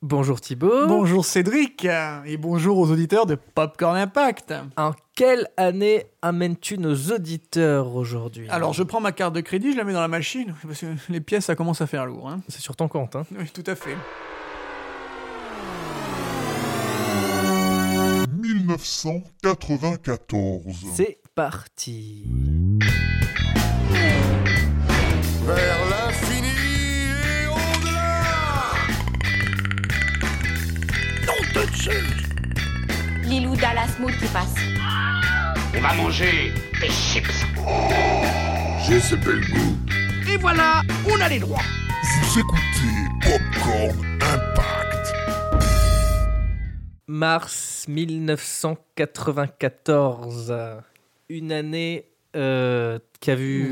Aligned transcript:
Bonjour 0.00 0.40
Thibaut. 0.40 0.86
Bonjour 0.86 1.24
Cédric 1.24 1.84
et 2.24 2.36
bonjour 2.36 2.78
aux 2.78 2.88
auditeurs 2.92 3.26
de 3.26 3.34
Popcorn 3.34 3.96
Impact. 3.96 4.54
En 4.76 4.92
quelle 5.16 5.48
année 5.56 6.06
amènes-tu 6.22 6.78
nos 6.78 6.94
auditeurs 6.94 7.96
aujourd'hui? 7.96 8.48
Alors 8.48 8.72
je 8.72 8.84
prends 8.84 9.00
ma 9.00 9.10
carte 9.10 9.34
de 9.34 9.40
crédit, 9.40 9.72
je 9.72 9.76
la 9.76 9.82
mets 9.82 9.92
dans 9.92 10.00
la 10.00 10.06
machine 10.06 10.54
parce 10.64 10.82
que 10.82 10.86
les 11.08 11.20
pièces 11.20 11.46
ça 11.46 11.56
commence 11.56 11.80
à 11.80 11.88
faire 11.88 12.06
lourd. 12.06 12.28
Hein. 12.28 12.40
C'est 12.48 12.60
sur 12.60 12.76
ton 12.76 12.86
compte, 12.86 13.16
hein 13.16 13.24
Oui, 13.36 13.50
tout 13.52 13.64
à 13.66 13.74
fait. 13.74 13.96
1994. 18.40 20.92
C'est 20.94 21.18
parti. 21.34 22.24
Lilou 33.22 33.54
Dallas 33.54 33.94
Mood 34.00 34.10
qui 34.10 34.26
passe. 34.26 34.56
On 35.76 35.80
va 35.80 35.94
manger 35.94 36.52
des 36.80 36.88
chips. 36.88 37.44
J'ai 38.84 38.98
ce 39.00 39.14
bel 39.14 39.40
goût. 39.48 39.76
Et 40.28 40.36
voilà, 40.38 40.82
on 41.08 41.20
a 41.20 41.28
les 41.28 41.38
droits. 41.38 41.62
Vous 42.02 42.40
écoutez 42.40 43.06
Popcorn 43.22 44.04
Impact. 44.20 45.14
Mars 47.06 47.86
1994. 47.88 50.52
Une 51.28 51.52
année 51.52 52.06
euh, 52.34 52.98
qui 53.20 53.30
a 53.30 53.34
vu 53.34 53.68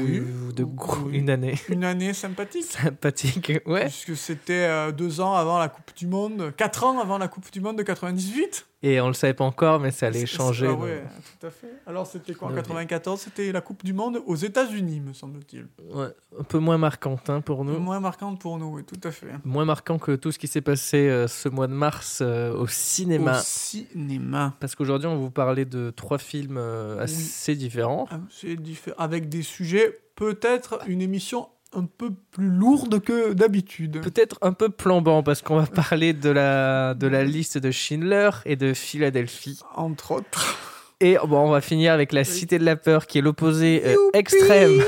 Oui. 0.49 0.55
de 0.55 0.65
gros... 0.65 0.97
Oui. 1.07 1.19
Une 1.19 1.31
année 1.31 1.55
Une 1.69 1.85
année 1.85 2.13
sympathique. 2.13 2.65
sympathique. 2.65 3.53
Ouais. 3.67 3.83
Puisque 3.85 4.17
c'était 4.17 4.67
euh, 4.67 4.93
deux 4.93 5.21
ans 5.21 5.35
avant 5.35 5.59
la 5.59 5.69
Coupe 5.69 5.95
du 5.97 6.07
Monde, 6.07 6.53
quatre 6.57 6.85
ans 6.85 6.99
avant 7.01 7.19
la 7.19 7.29
Coupe 7.29 7.51
du 7.53 7.61
Monde 7.61 7.79
de 7.79 7.83
98. 7.83 8.67
Et 8.83 9.01
on 9.01 9.09
le 9.09 9.15
savait 9.15 9.35
pas 9.35 9.45
encore, 9.45 9.81
mais 9.81 9.91
ça 9.91 10.07
allait 10.09 10.27
changer. 10.27 10.66
Ah 10.66 10.71
donc. 10.73 10.83
ouais, 10.83 11.03
tout 11.41 11.47
à 11.47 11.51
fait. 11.51 11.73
Alors 11.87 12.07
c'était 12.07 12.35
quoi 12.35 12.49
en 12.49 12.51
Ouais. 12.51 12.57
94 12.57 13.21
C'était 13.21 13.51
la 13.51 13.61
Coupe 13.61 13.85
du 13.85 13.93
Monde 13.93 14.21
aux 14.27 14.37
États-Unis, 14.37 15.01
me 15.01 15.13
semble-t-il. 15.13 15.66
Ouais, 15.95 16.09
Un 16.38 16.43
peu 16.45 16.59
moins 16.59 16.77
marquante 16.79 17.29
hein, 17.31 17.41
pour 17.41 17.65
nous. 17.65 17.79
Moins 17.79 18.01
marquante 18.01 18.38
pour 18.41 18.59
nous, 18.59 18.66
oui, 18.77 18.85
tout 18.85 19.01
à 19.09 19.10
fait. 19.10 19.29
Moins 19.45 19.65
marquant 19.65 19.99
que 19.99 20.15
tout 20.15 20.31
ce 20.31 20.38
qui 20.38 20.47
s'est 20.47 20.60
passé 20.60 21.09
euh, 21.09 21.27
ce 21.27 21.49
mois 21.49 21.66
de 21.69 21.73
mars 21.73 22.19
euh, 22.23 22.53
au 22.53 22.66
cinéma. 22.66 23.38
Au 23.38 23.43
cinéma. 23.43 24.55
Parce 24.60 24.75
qu'aujourd'hui, 24.75 25.09
on 25.09 25.15
va 25.15 25.21
vous 25.21 25.31
parler 25.31 25.65
de 25.65 25.91
trois 25.91 26.19
films 26.19 26.59
assez 27.01 27.55
différents. 27.57 28.07
Ah, 28.10 28.21
C'est 28.31 28.57
diffé- 28.57 28.93
avec 28.99 29.29
des 29.29 29.35
sujets, 29.42 29.98
peut-être 30.15 30.80
une 30.87 31.01
émission 31.02 31.48
un 31.74 31.84
peu 31.84 32.10
plus 32.30 32.48
lourde 32.48 33.01
que 33.01 33.32
d'habitude. 33.34 34.01
Peut-être 34.01 34.38
un 34.40 34.52
peu 34.52 34.68
plombant 34.70 35.23
parce 35.23 35.42
qu'on 35.42 35.56
va 35.56 35.66
parler 35.66 36.12
de 36.15 36.30
la, 36.30 36.95
de 36.95 37.06
la 37.06 37.24
liste 37.24 37.59
de 37.59 37.70
Schindler 37.70 38.30
et 38.46 38.57
de 38.57 38.73
Philadelphie. 38.73 39.60
Entre 39.74 40.12
autres. 40.12 40.57
Et 41.01 41.18
bon, 41.26 41.40
on 41.40 41.51
va 41.51 41.60
finir 41.60 41.92
avec 41.92 42.12
La. 42.12 42.24
Cité 42.24 42.59
de 42.59 42.64
la 42.64 42.76
Peur 42.76 43.07
qui 43.07 43.18
est 43.18 43.20
l'opposé 43.20 43.82
euh, 43.84 43.96
extrême. 44.14 44.80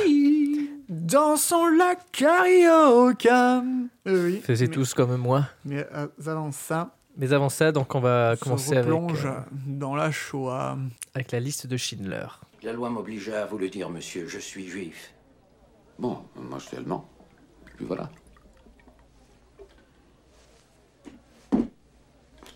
Dansons 0.88 1.66
la 1.66 1.96
karaoke. 2.12 3.26
Euh, 3.26 3.60
oui. 4.06 4.40
Faisez 4.42 4.66
mais- 4.68 4.72
tous 4.72 4.94
comme 4.94 5.16
moi. 5.16 5.44
Mais 5.66 5.86
euh, 5.94 6.06
avant 6.26 6.50
ça, 6.52 6.94
Mais 7.18 7.32
avant 7.34 7.50
ça, 7.50 7.72
donc 7.72 7.94
on 7.94 8.00
va 8.00 8.30
on 8.32 8.36
se 8.36 8.40
commencer 8.44 8.76
avec, 8.76 8.90
replonge 8.90 9.26
euh, 9.26 9.32
dans 9.66 9.94
la 9.94 10.10
Shoah. 10.10 10.78
avec 11.14 11.32
la 11.32 11.40
liste 11.40 11.66
de 11.66 11.76
Schindler. 11.76 12.26
La 12.62 12.72
loi 12.72 12.90
m'obligeait 12.90 13.36
à 13.36 13.46
vous 13.46 13.56
le 13.56 13.68
dire, 13.68 13.88
monsieur, 13.88 14.26
je 14.26 14.38
suis 14.38 14.66
juif. 14.66 15.14
Bon, 15.98 16.24
moi 16.34 16.58
je 16.58 16.66
suis 16.66 16.76
allemand. 16.76 17.08
Puis 17.76 17.84
voilà. 17.84 18.10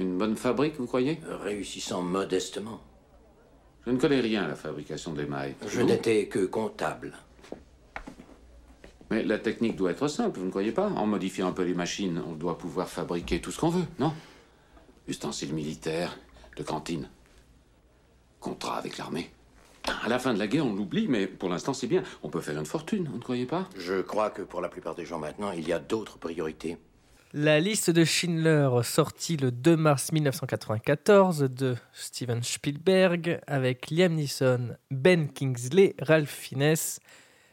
Une 0.00 0.18
bonne 0.18 0.36
fabrique, 0.36 0.76
vous 0.76 0.86
croyez? 0.86 1.20
Réussissant 1.26 2.02
modestement. 2.02 2.80
Je 3.86 3.92
ne 3.92 3.98
connais 3.98 4.20
rien 4.20 4.44
à 4.44 4.48
la 4.48 4.56
fabrication 4.56 5.12
des 5.12 5.26
mailles. 5.26 5.54
Je 5.66 5.80
n'étais 5.80 6.26
que 6.26 6.44
comptable. 6.46 7.12
Mais 9.10 9.22
la 9.22 9.38
technique 9.38 9.76
doit 9.76 9.92
être 9.92 10.08
simple, 10.08 10.38
vous 10.38 10.46
ne 10.46 10.50
croyez 10.50 10.72
pas? 10.72 10.88
En 10.88 11.06
modifiant 11.06 11.48
un 11.48 11.52
peu 11.52 11.62
les 11.62 11.74
machines, 11.74 12.22
on 12.26 12.32
doit 12.32 12.58
pouvoir 12.58 12.88
fabriquer 12.88 13.40
tout 13.40 13.52
ce 13.52 13.60
qu'on 13.60 13.68
veut, 13.68 13.84
non? 13.98 14.12
Ustensiles 15.06 15.52
militaires, 15.52 16.18
de 16.56 16.62
cantine, 16.62 17.08
contrat 18.40 18.78
avec 18.78 18.98
l'armée. 18.98 19.30
À 20.04 20.08
la 20.08 20.18
fin 20.18 20.34
de 20.34 20.38
la 20.38 20.46
guerre, 20.46 20.66
on 20.66 20.74
l'oublie, 20.74 21.08
mais 21.08 21.26
pour 21.26 21.48
l'instant, 21.48 21.74
c'est 21.74 21.86
bien. 21.86 22.02
On 22.22 22.28
peut 22.28 22.40
faire 22.40 22.58
une 22.58 22.66
fortune, 22.66 23.08
vous 23.08 23.18
ne 23.18 23.22
croyez 23.22 23.46
pas? 23.46 23.68
Je 23.76 24.00
crois 24.00 24.30
que 24.30 24.42
pour 24.42 24.60
la 24.60 24.68
plupart 24.68 24.94
des 24.94 25.04
gens 25.04 25.18
maintenant, 25.18 25.52
il 25.52 25.66
y 25.66 25.72
a 25.72 25.78
d'autres 25.78 26.18
priorités. 26.18 26.78
La 27.34 27.60
liste 27.60 27.90
de 27.90 28.04
Schindler, 28.04 28.68
sortie 28.82 29.38
le 29.38 29.50
2 29.50 29.76
mars 29.76 30.12
1994 30.12 31.48
de 31.50 31.76
Steven 31.94 32.42
Spielberg, 32.42 33.40
avec 33.46 33.90
Liam 33.90 34.12
Neeson, 34.14 34.76
Ben 34.90 35.32
Kingsley, 35.32 35.94
Ralph 35.98 36.28
Fiennes, 36.28 36.76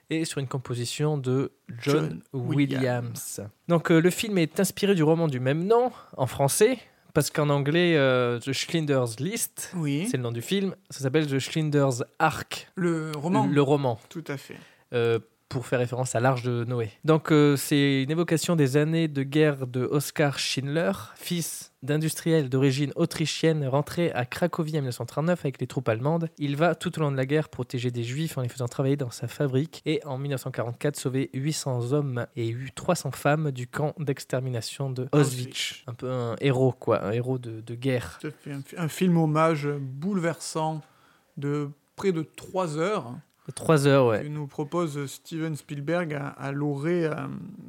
et 0.10 0.26
sur 0.26 0.40
une 0.40 0.48
composition 0.48 1.18
de 1.18 1.54
John, 1.82 2.22
John 2.34 2.42
Williams. 2.42 3.42
Donc 3.70 3.90
euh, 3.92 4.02
le 4.02 4.10
film 4.10 4.38
est 4.38 4.60
inspiré 4.60 4.96
du 4.96 5.04
roman 5.04 5.28
du 5.28 5.40
même 5.40 5.64
nom, 5.66 5.92
en 6.18 6.28
français, 6.28 6.80
parce 7.20 7.32
qu'en 7.32 7.50
anglais, 7.50 7.98
euh, 7.98 8.40
The 8.40 8.54
Schindler's 8.54 9.20
List, 9.20 9.74
Oui. 9.76 10.08
c'est 10.10 10.16
le 10.16 10.24
nom 10.24 10.32
du 10.32 10.42
film, 10.42 10.74
ça 10.90 11.02
s'appelle 11.02 11.28
The 11.28 11.38
Schindler's 11.38 12.02
Ark, 12.18 12.70
Le 12.76 13.12
roman. 13.14 13.46
le 13.46 13.62
roman. 13.62 14.00
Tout 14.08 14.24
à 14.30 14.38
fait. 14.38 14.56
euh, 14.94 15.20
pour 15.50 15.66
faire 15.66 15.80
référence 15.80 16.16
à 16.16 16.20
l'Arche 16.20 16.44
de 16.44 16.64
Noé. 16.64 16.92
Donc 17.04 17.32
euh, 17.32 17.56
c'est 17.58 18.04
une 18.04 18.12
évocation 18.12 18.56
des 18.56 18.78
années 18.78 19.08
de 19.08 19.24
guerre 19.24 19.66
de 19.66 19.84
Oskar 19.84 20.38
Schindler, 20.38 20.92
fils 21.16 21.74
d'industriel 21.82 22.50
d'origine 22.50 22.92
autrichienne 22.96 23.66
rentré 23.66 24.12
à 24.12 24.26
Cracovie 24.26 24.74
en 24.74 24.82
1939 24.82 25.40
avec 25.40 25.60
les 25.60 25.66
troupes 25.66 25.90
allemandes. 25.90 26.30
Il 26.38 26.56
va 26.56 26.76
tout 26.76 26.98
au 27.00 27.02
long 27.02 27.12
de 27.12 27.18
la 27.18 27.26
guerre 27.26 27.50
protéger 27.50 27.90
des 27.90 28.04
juifs 28.04 28.38
en 28.38 28.42
les 28.42 28.50
faisant 28.50 28.68
travailler 28.68 28.98
dans 28.98 29.10
sa 29.10 29.28
fabrique 29.28 29.82
et 29.86 30.02
en 30.06 30.18
1944 30.18 30.96
sauver 30.96 31.32
800 31.34 31.94
hommes 31.94 32.28
et 32.36 32.56
300 32.76 33.12
femmes 33.12 33.52
du 33.52 33.68
camp 33.68 33.96
d'extermination 33.98 34.92
de 34.92 35.08
Auschwitz. 35.12 35.84
Un 35.88 35.94
peu 35.94 36.12
un 36.12 36.36
héros 36.42 36.74
quoi, 36.74 37.04
un 37.06 37.12
héros 37.12 37.40
de, 37.40 37.62
de 37.62 37.76
guerre. 37.76 38.20
Un, 38.48 38.62
un 38.78 38.88
film 38.88 39.18
hommage 39.18 39.68
bouleversant 39.68 40.82
de 41.38 41.70
près 41.96 42.12
de 42.12 42.22
trois 42.22 42.78
heures 42.78 43.16
Trois 43.56 43.88
heures 43.88 44.08
ouais. 44.08 44.22
que 44.22 44.28
nous 44.28 44.48
propose 44.48 45.06
Steven 45.06 45.56
Spielberg 45.56 46.14
à, 46.38 46.52
l'orée 46.52 47.06
euh, 47.06 47.14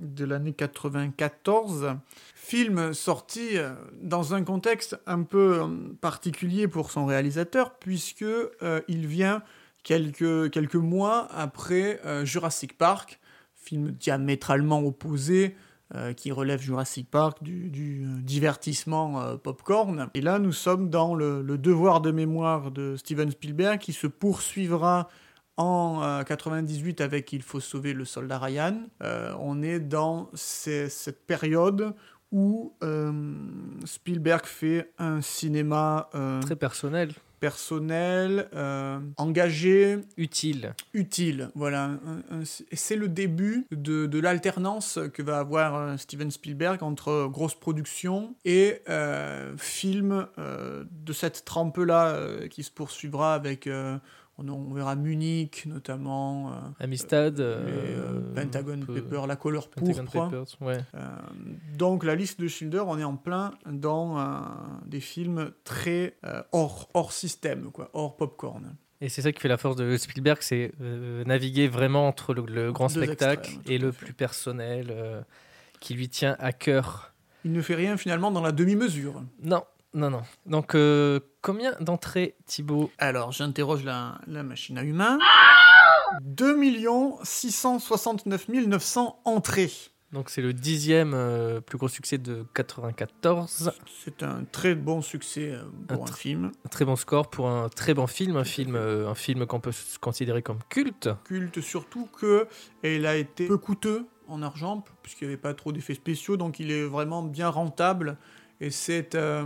de 0.00 0.24
l'année 0.24 0.52
94. 0.52 1.96
Film 2.34 2.92
sorti 2.92 3.56
euh, 3.56 3.72
dans 4.02 4.34
un 4.34 4.42
contexte 4.42 4.98
un 5.06 5.22
peu 5.22 5.60
euh, 5.60 5.66
particulier 6.00 6.68
pour 6.68 6.91
son 6.91 7.06
réalisateur, 7.06 7.74
puisque 7.78 8.24
il 8.88 9.06
vient 9.06 9.42
quelques, 9.82 10.50
quelques 10.50 10.74
mois 10.74 11.28
après 11.30 12.00
Jurassic 12.24 12.76
Park, 12.76 13.20
film 13.54 13.92
diamétralement 13.92 14.80
opposé, 14.80 15.56
qui 16.16 16.30
relève 16.30 16.60
Jurassic 16.60 17.10
Park 17.10 17.42
du, 17.42 18.04
divertissement 18.22 19.20
euh, 19.20 19.36
popcorn. 19.36 20.08
Et 20.14 20.20
là, 20.20 20.38
nous 20.38 20.52
sommes 20.52 20.88
dans 20.88 21.14
le 21.14 21.42
devoir 21.58 22.00
de 22.00 22.10
mémoire 22.10 22.70
de 22.70 22.97
Steven 22.97 23.30
Spielberg 23.30 23.78
qui 23.80 23.92
se 23.92 24.06
poursuivra 24.06 25.08
en 25.60 26.03
euh, 26.03 26.22
98 26.25 27.00
avec 27.00 27.32
Il 27.32 27.43
faut 27.43 27.60
sauver 27.60 27.93
le 27.93 28.04
soldat 28.04 28.38
Ryan. 28.38 28.76
Euh, 29.03 29.32
on 29.38 29.62
est 29.62 29.81
dans 29.81 30.31
ces- 30.34 30.88
cette 30.88 31.26
période 31.26 31.94
où 32.32 32.72
euh, 32.82 33.12
Spielberg 33.84 34.44
fait 34.47 34.93
un 34.98 35.21
cinéma 35.21 36.09
euh, 36.15 36.41
Très 36.43 36.54
personnel, 36.56 37.12
personnel, 37.41 38.48
euh, 38.54 38.98
engagé, 39.16 39.98
utile. 40.16 40.75
utile. 40.94 41.50
Voilà, 41.54 41.91
c'est 42.75 42.97
le 42.97 43.09
début 43.09 43.66
de, 43.72 44.06
de 44.06 44.19
l'alternance 44.21 44.98
que 45.12 45.22
va 45.22 45.38
avoir 45.41 45.75
euh, 45.75 45.97
Steven 45.97 46.31
Spielberg 46.31 46.82
entre 46.82 47.27
grosse 47.31 47.54
production 47.54 48.34
et 48.44 48.81
euh, 48.88 49.53
film 49.56 50.27
euh, 50.39 50.84
de 50.91 51.12
cette 51.12 51.45
trempe-là 51.45 52.09
euh, 52.09 52.47
qui 52.48 52.62
se 52.62 52.71
poursuivra 52.71 53.34
avec, 53.34 53.66
euh, 53.66 53.97
on, 54.48 54.48
on 54.71 54.75
verra 54.75 54.97
Munich 54.97 55.65
notamment, 55.66 56.51
euh, 56.53 56.54
Amistad, 56.81 57.39
les, 57.39 57.45
euh, 57.45 57.54
euh, 58.34 58.34
Pentagon 58.34 58.81
peu- 58.87 59.01
Paper, 59.03 59.27
la 59.27 59.37
couleur 59.37 59.69
pourpre. 59.69 60.04
Papers, 60.13 60.45
ouais. 60.60 60.78
Donc 61.77 62.04
la 62.04 62.15
liste 62.15 62.41
de 62.41 62.48
Schindler, 62.48 62.81
on 62.87 62.98
est 62.98 63.04
en 63.04 63.16
plein 63.16 63.53
dans 63.71 64.16
des 64.87 65.01
films 65.01 65.51
très 65.65 66.16
hors, 66.53 66.89
hors 66.95 67.13
système, 67.13 67.71
quoi, 67.71 67.91
hors 67.95 68.16
popcorn. 68.16 68.75
Et 69.03 69.09
c'est 69.09 69.22
ça 69.22 69.33
qui 69.33 69.41
fait 69.41 69.48
la 69.48 69.57
force 69.57 69.77
de 69.77 69.97
Spielberg, 69.97 70.39
c'est 70.43 70.72
euh, 70.83 71.25
naviguer 71.25 71.69
vraiment 71.69 72.07
entre 72.07 72.34
le, 72.34 72.45
le 72.47 72.71
grand 72.71 72.93
Deux 72.93 73.03
spectacle 73.04 73.48
extrêmes, 73.53 73.63
et 73.75 73.78
le 73.78 73.93
plus 73.93 74.13
personnel 74.13 74.89
euh, 74.91 75.22
qui 75.81 75.95
lui 75.95 76.10
tient 76.10 76.36
à 76.39 76.53
cœur. 76.53 77.15
Il 77.47 77.53
ne 77.53 77.63
fait 77.63 77.75
rien 77.77 77.97
finalement 77.97 78.31
dans 78.31 78.43
la 78.43 78.53
demi-mesure. 78.53 79.22
Non, 79.43 79.63
non, 79.92 80.10
non. 80.10 80.22
Donc, 80.47 80.75
euh, 80.75 81.21
combien 81.42 81.72
d'entrées, 81.81 82.37
Thibaut 82.47 82.91
Alors, 82.98 83.33
j'interroge 83.33 83.84
la, 83.84 84.21
la 84.27 84.42
machine 84.42 84.78
à 84.78 84.84
humains. 84.84 85.19
2 86.22 86.57
669 87.22 88.48
900 88.48 89.21
entrées. 89.25 89.71
Donc 90.13 90.28
c'est 90.28 90.42
le 90.42 90.53
dixième 90.53 91.13
euh, 91.15 91.60
plus 91.60 91.78
gros 91.78 91.87
succès 91.87 92.19
de 92.19 92.45
94. 92.54 93.72
C'est 93.87 94.25
un 94.25 94.42
très 94.51 94.75
bon 94.75 95.03
succès 95.03 95.53
euh, 95.53 95.63
pour 95.87 96.03
Un 96.03 96.13
film. 96.13 96.51
Un 96.65 96.69
très 96.69 96.84
bon 96.84 96.97
score 96.97 97.31
pour 97.31 97.48
un 97.48 97.69
très 97.69 97.95
bon 97.95 98.09
film, 98.09 98.36
un 98.36 98.43
film, 98.43 98.75
un 98.75 99.15
film 99.15 99.47
qu'on 99.47 99.60
peut 99.60 99.71
considérer 100.01 100.43
comme 100.43 100.59
culte. 100.69 101.10
Culte 101.25 101.60
surtout 101.60 102.09
que 102.19 102.48
il 102.83 103.07
a 103.07 103.15
été 103.16 103.47
peu 103.47 103.59
coûteux 103.59 104.07
en 104.27 104.43
argent, 104.43 104.84
puisqu'il 105.03 105.28
n'y 105.28 105.34
avait 105.34 105.41
pas 105.41 105.54
trop 105.54 105.72
d'effets 105.72 105.95
spéciaux, 105.95 106.36
donc 106.36 106.59
il 106.60 106.71
est 106.71 106.84
vraiment 106.84 107.22
bien 107.22 107.48
rentable. 107.48 108.16
Et 108.60 108.71
c'est 108.71 109.15
euh, 109.15 109.45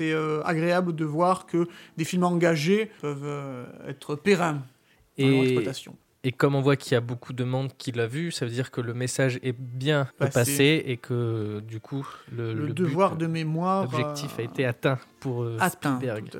euh, 0.00 0.42
agréable 0.44 0.94
de 0.94 1.04
voir 1.04 1.46
que 1.46 1.68
des 1.96 2.04
films 2.04 2.24
engagés 2.24 2.90
peuvent 3.00 3.20
euh, 3.24 3.64
être 3.86 4.14
pérennes 4.14 4.62
dans 5.18 5.26
leur 5.26 5.34
Et, 5.34 5.42
exploitation. 5.42 5.96
et 6.24 6.32
comme 6.32 6.54
on 6.54 6.62
voit 6.62 6.76
qu'il 6.76 6.92
y 6.92 6.96
a 6.96 7.00
beaucoup 7.02 7.34
de 7.34 7.44
monde 7.44 7.72
qui 7.76 7.92
l'a 7.92 8.06
vu, 8.06 8.30
ça 8.30 8.46
veut 8.46 8.52
dire 8.52 8.70
que 8.70 8.80
le 8.80 8.94
message 8.94 9.38
est 9.42 9.54
bien 9.58 10.08
Passé. 10.18 10.32
passé, 10.32 10.82
et 10.86 10.96
que 10.96 11.60
du 11.60 11.78
coup 11.78 12.08
le, 12.34 12.54
Le, 12.54 12.66
le 12.68 12.72
devoir 12.72 13.16
but, 13.16 13.20
de 13.22 13.26
mémoire 13.26 13.82
l'objectif 13.82 14.38
a 14.38 14.42
été 14.42 14.64
atteint 14.64 14.98
pour 15.20 15.46
atteint. 15.60 15.96
Spielberg. 15.98 16.30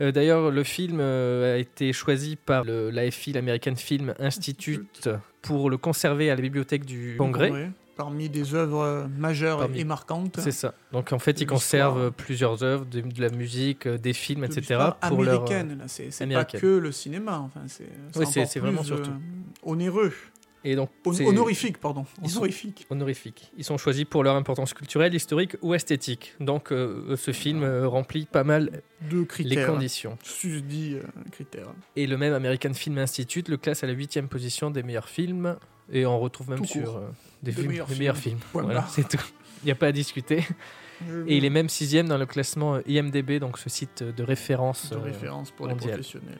Euh, 0.00 0.12
D'ailleurs, 0.12 0.50
le 0.50 0.64
film 0.64 0.98
euh, 1.00 1.56
a 1.56 1.58
été 1.58 1.92
choisi 1.92 2.36
par 2.36 2.64
l'AFI, 2.64 3.32
l'American 3.32 3.74
Film 3.76 4.14
Institute, 4.18 5.10
pour 5.42 5.70
le 5.70 5.76
conserver 5.76 6.30
à 6.30 6.36
la 6.36 6.40
bibliothèque 6.42 6.84
du 6.84 7.16
Congrès. 7.18 7.70
Parmi 8.00 8.30
des 8.30 8.54
œuvres 8.54 9.06
majeures 9.18 9.58
Parmi- 9.58 9.80
et 9.80 9.84
marquantes. 9.84 10.38
C'est 10.40 10.52
ça. 10.52 10.72
Donc 10.90 11.12
en 11.12 11.18
fait, 11.18 11.38
ils 11.42 11.46
conservent 11.46 11.98
euh, 12.06 12.10
plusieurs 12.10 12.62
œuvres, 12.62 12.86
de, 12.86 13.02
de 13.02 13.20
la 13.20 13.28
musique, 13.28 13.86
euh, 13.86 13.98
des 13.98 14.14
films, 14.14 14.40
de 14.40 14.46
etc. 14.46 14.80
Pour 15.08 15.22
leur, 15.22 15.42
euh, 15.42 15.44
américaine, 15.44 15.78
là, 15.78 15.84
c'est 15.86 16.26
pas 16.32 16.44
que 16.46 16.66
le 16.66 16.92
cinéma, 16.92 17.38
enfin, 17.40 17.60
c'est 17.66 17.84
Oui, 18.16 18.24
c'est- 18.26 18.58
vraiment 18.58 18.78
plus, 18.80 18.86
surtout. 18.88 19.10
onéreux, 19.62 20.12
Et 20.64 20.76
donc, 20.76 20.88
honorifique, 21.06 21.78
pardon, 21.78 22.04
honorifique. 22.22 22.86
honorifique. 22.90 23.50
Ils 23.58 23.64
sont 23.64 23.76
choisis 23.78 24.04
pour 24.04 24.24
leur 24.24 24.34
importance 24.36 24.72
culturelle, 24.74 25.14
historique 25.14 25.56
ou 25.62 25.74
esthétique. 25.74 26.34
Donc 26.40 26.72
euh, 26.72 27.16
ce 27.16 27.32
film 27.32 27.62
euh, 27.62 27.86
remplit 27.88 28.24
pas 28.26 28.44
mal 28.44 28.82
Deux 29.10 29.20
les 29.20 29.26
critères, 29.26 29.66
conditions. 29.72 30.18
susdits 30.22 30.96
euh, 30.96 31.02
critères. 31.32 31.68
Et 31.96 32.06
le 32.06 32.16
même 32.16 32.32
American 32.34 32.72
Film 32.74 32.96
Institute 32.98 33.48
le 33.48 33.56
classe 33.58 33.84
à 33.84 33.86
la 33.86 33.92
huitième 33.92 34.28
position 34.28 34.70
des 34.70 34.82
meilleurs 34.82 35.08
films. 35.08 35.56
Et 35.92 36.06
on 36.06 36.18
retrouve 36.18 36.50
même 36.50 36.58
Tout 36.60 36.66
sur 36.66 36.96
euh, 36.96 37.08
des, 37.42 37.52
films, 37.52 37.82
meilleurs 37.98 38.16
films. 38.16 38.38
Voilà, 38.52 38.86
c'est 38.88 39.08
tout. 39.08 39.24
Il 39.62 39.66
n'y 39.66 39.72
a 39.72 39.74
pas 39.74 39.88
à 39.88 39.92
discuter. 39.92 40.44
Et 41.26 41.36
il 41.36 41.44
est 41.44 41.50
même 41.50 41.68
sixième 41.68 42.08
dans 42.08 42.18
le 42.18 42.26
classement 42.26 42.74
euh, 42.76 42.80
IMDB, 42.86 43.38
donc 43.38 43.58
ce 43.58 43.68
site 43.70 44.02
de 44.02 44.22
référence. 44.22 44.90
de 44.90 44.96
euh, 44.96 45.00
référence 45.00 45.50
pour 45.50 45.66
les 45.66 45.74
professionnels. 45.74 46.38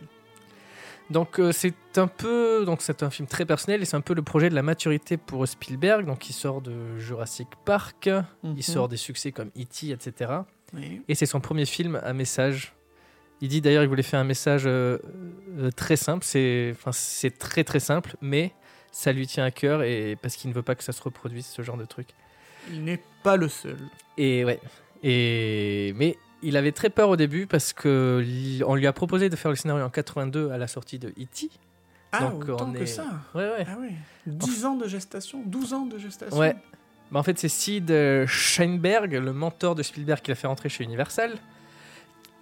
Donc 1.10 1.40
euh, 1.40 1.50
c'est 1.50 1.74
un 1.96 2.06
peu, 2.06 2.64
donc 2.64 2.82
c'est 2.82 3.02
un 3.02 3.10
film 3.10 3.26
très 3.26 3.44
personnel 3.44 3.82
et 3.82 3.84
c'est 3.84 3.96
un 3.96 4.00
peu 4.00 4.14
le 4.14 4.22
projet 4.22 4.48
de 4.48 4.54
la 4.54 4.62
maturité 4.62 5.16
pour 5.16 5.46
Spielberg. 5.46 6.06
Donc 6.06 6.30
il 6.30 6.32
sort 6.32 6.60
de 6.62 6.98
Jurassic 6.98 7.48
Park, 7.64 8.08
Mhm. 8.42 8.54
il 8.56 8.62
sort 8.62 8.88
des 8.88 8.96
succès 8.96 9.32
comme 9.32 9.48
E.T., 9.58 9.90
etc. 9.90 10.32
Oui. 10.72 11.02
Et 11.08 11.14
c'est 11.16 11.26
son 11.26 11.40
premier 11.40 11.66
film 11.66 12.00
à 12.04 12.12
message. 12.12 12.74
Il 13.40 13.48
dit 13.48 13.60
d'ailleurs 13.60 13.82
qu'il 13.82 13.88
voulait 13.88 14.02
faire 14.04 14.20
un 14.20 14.24
message 14.24 14.64
euh, 14.66 14.98
euh, 15.58 15.70
très 15.72 15.96
simple. 15.96 16.24
C'est, 16.24 16.70
enfin 16.76 16.92
c'est 16.92 17.36
très 17.36 17.64
très 17.64 17.80
simple, 17.80 18.14
mais 18.20 18.52
ça 18.92 19.12
lui 19.12 19.26
tient 19.26 19.44
à 19.44 19.50
cœur 19.50 19.82
et 19.82 20.16
parce 20.20 20.36
qu'il 20.36 20.50
ne 20.50 20.54
veut 20.54 20.62
pas 20.62 20.74
que 20.74 20.82
ça 20.84 20.92
se 20.92 21.02
reproduise 21.02 21.46
ce 21.46 21.62
genre 21.62 21.76
de 21.76 21.84
truc. 21.84 22.08
Il 22.70 22.84
n'est 22.84 23.00
pas 23.22 23.36
le 23.36 23.48
seul. 23.48 23.78
Et 24.18 24.44
ouais. 24.44 24.60
Et 25.02 25.92
mais 25.96 26.16
il 26.42 26.56
avait 26.56 26.72
très 26.72 26.90
peur 26.90 27.08
au 27.10 27.16
début 27.16 27.46
parce 27.46 27.72
que 27.72 28.24
on 28.66 28.74
lui 28.74 28.86
a 28.86 28.92
proposé 28.92 29.28
de 29.28 29.36
faire 29.36 29.50
le 29.50 29.56
scénario 29.56 29.84
en 29.84 29.90
82 29.90 30.50
à 30.50 30.58
la 30.58 30.66
sortie 30.68 30.98
de 30.98 31.08
E.T. 31.10 31.50
Ah, 32.12 32.24
Donc, 32.24 32.48
autant 32.48 32.68
on 32.68 32.72
que 32.72 32.78
est- 32.82 32.86
ça 32.86 33.04
Ouais 33.34 33.48
ouais. 33.48 33.66
Ah 33.68 33.76
oui 33.80 33.90
10 34.26 34.64
ans 34.64 34.74
de 34.76 34.88
gestation 34.88 35.42
12 35.46 35.72
ans 35.74 35.86
de 35.86 35.96
gestation 35.98 36.36
Ouais. 36.36 36.56
Bah, 37.12 37.18
en 37.20 37.22
fait, 37.22 37.38
c'est 37.38 37.48
Sid 37.48 37.92
Sheinberg, 38.26 39.12
le 39.14 39.32
mentor 39.32 39.74
de 39.74 39.82
Spielberg 39.82 40.20
qui 40.20 40.30
l'a 40.30 40.34
fait 40.36 40.46
rentrer 40.46 40.68
chez 40.68 40.84
Universal, 40.84 41.32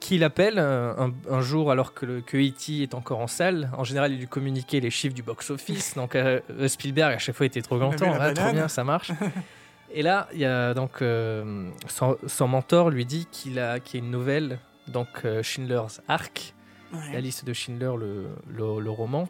qui 0.01 0.19
l'appelle 0.19 0.59
un, 0.59 1.13
un 1.29 1.41
jour 1.41 1.71
alors 1.71 1.93
que, 1.95 2.07
le, 2.07 2.21
que 2.21 2.37
E.T. 2.37 2.83
est 2.83 2.95
encore 2.95 3.19
en 3.21 3.27
salle. 3.27 3.71
En 3.77 3.85
général, 3.85 4.13
il 4.13 4.19
lui 4.21 4.27
communiquait 4.29 4.81
les 4.81 4.91
chiffres 4.91 5.15
du 5.15 5.23
box-office. 5.23 5.95
donc 5.97 6.15
euh, 6.15 6.41
euh, 6.51 6.69
Spielberg, 6.69 7.15
à 7.15 7.19
chaque 7.19 7.35
fois, 7.35 7.47
était 7.47 7.63
trop 7.63 7.79
content. 7.79 8.13
Ah, 8.19 8.33
trop 8.33 8.53
bien, 8.53 8.69
ça 8.69 8.85
marche. 8.85 9.11
Et 9.93 10.03
là, 10.03 10.29
il 10.35 10.39
y 10.41 10.45
a 10.45 10.75
donc 10.75 11.01
euh, 11.03 11.71
son, 11.89 12.19
son 12.27 12.47
mentor 12.47 12.91
lui 12.91 13.07
dit 13.07 13.27
qu'il 13.33 13.59
a, 13.59 13.81
qu'il 13.81 13.99
y 13.99 14.03
a 14.03 14.05
une 14.07 14.13
nouvelle, 14.13 14.59
donc 14.87 15.09
euh, 15.25 15.43
Schindler's 15.43 16.01
Ark, 16.09 16.55
Ouais. 16.91 17.13
la 17.13 17.21
liste 17.21 17.45
de 17.45 17.53
Schindler, 17.53 17.93
le, 17.99 18.29
le, 18.49 18.81
le 18.81 18.91
roman, 18.91 19.29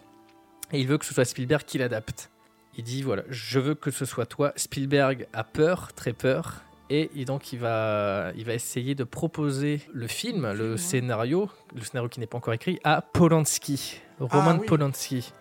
et 0.70 0.80
il 0.80 0.86
veut 0.86 0.96
que 0.96 1.04
ce 1.04 1.12
soit 1.12 1.24
Spielberg 1.24 1.62
qui 1.64 1.78
l'adapte. 1.78 2.30
Il 2.76 2.84
dit 2.84 3.02
voilà, 3.02 3.24
je 3.30 3.58
veux 3.58 3.74
que 3.74 3.90
ce 3.90 4.04
soit 4.04 4.26
toi. 4.26 4.52
Spielberg 4.54 5.26
a 5.32 5.42
peur, 5.42 5.92
très 5.92 6.12
peur, 6.12 6.62
et, 6.90 7.24
donc 7.24 7.52
il 7.52 7.58
va, 7.58 8.32
il 8.36 8.44
va 8.44 8.54
essayer 8.54 8.94
de 8.94 9.04
proposer 9.04 9.80
le 9.92 10.06
film, 10.06 10.52
le 10.52 10.76
scénario, 10.76 11.50
le 11.74 11.82
scénario 11.82 12.08
qui 12.08 12.20
n'est 12.20 12.26
pas 12.26 12.38
encore 12.38 12.54
écrit, 12.54 12.78
à 12.84 13.02
Polanski, 13.02 14.00
Roman 14.20 14.58
oui. 14.58 14.66
Polanski, 14.66 15.32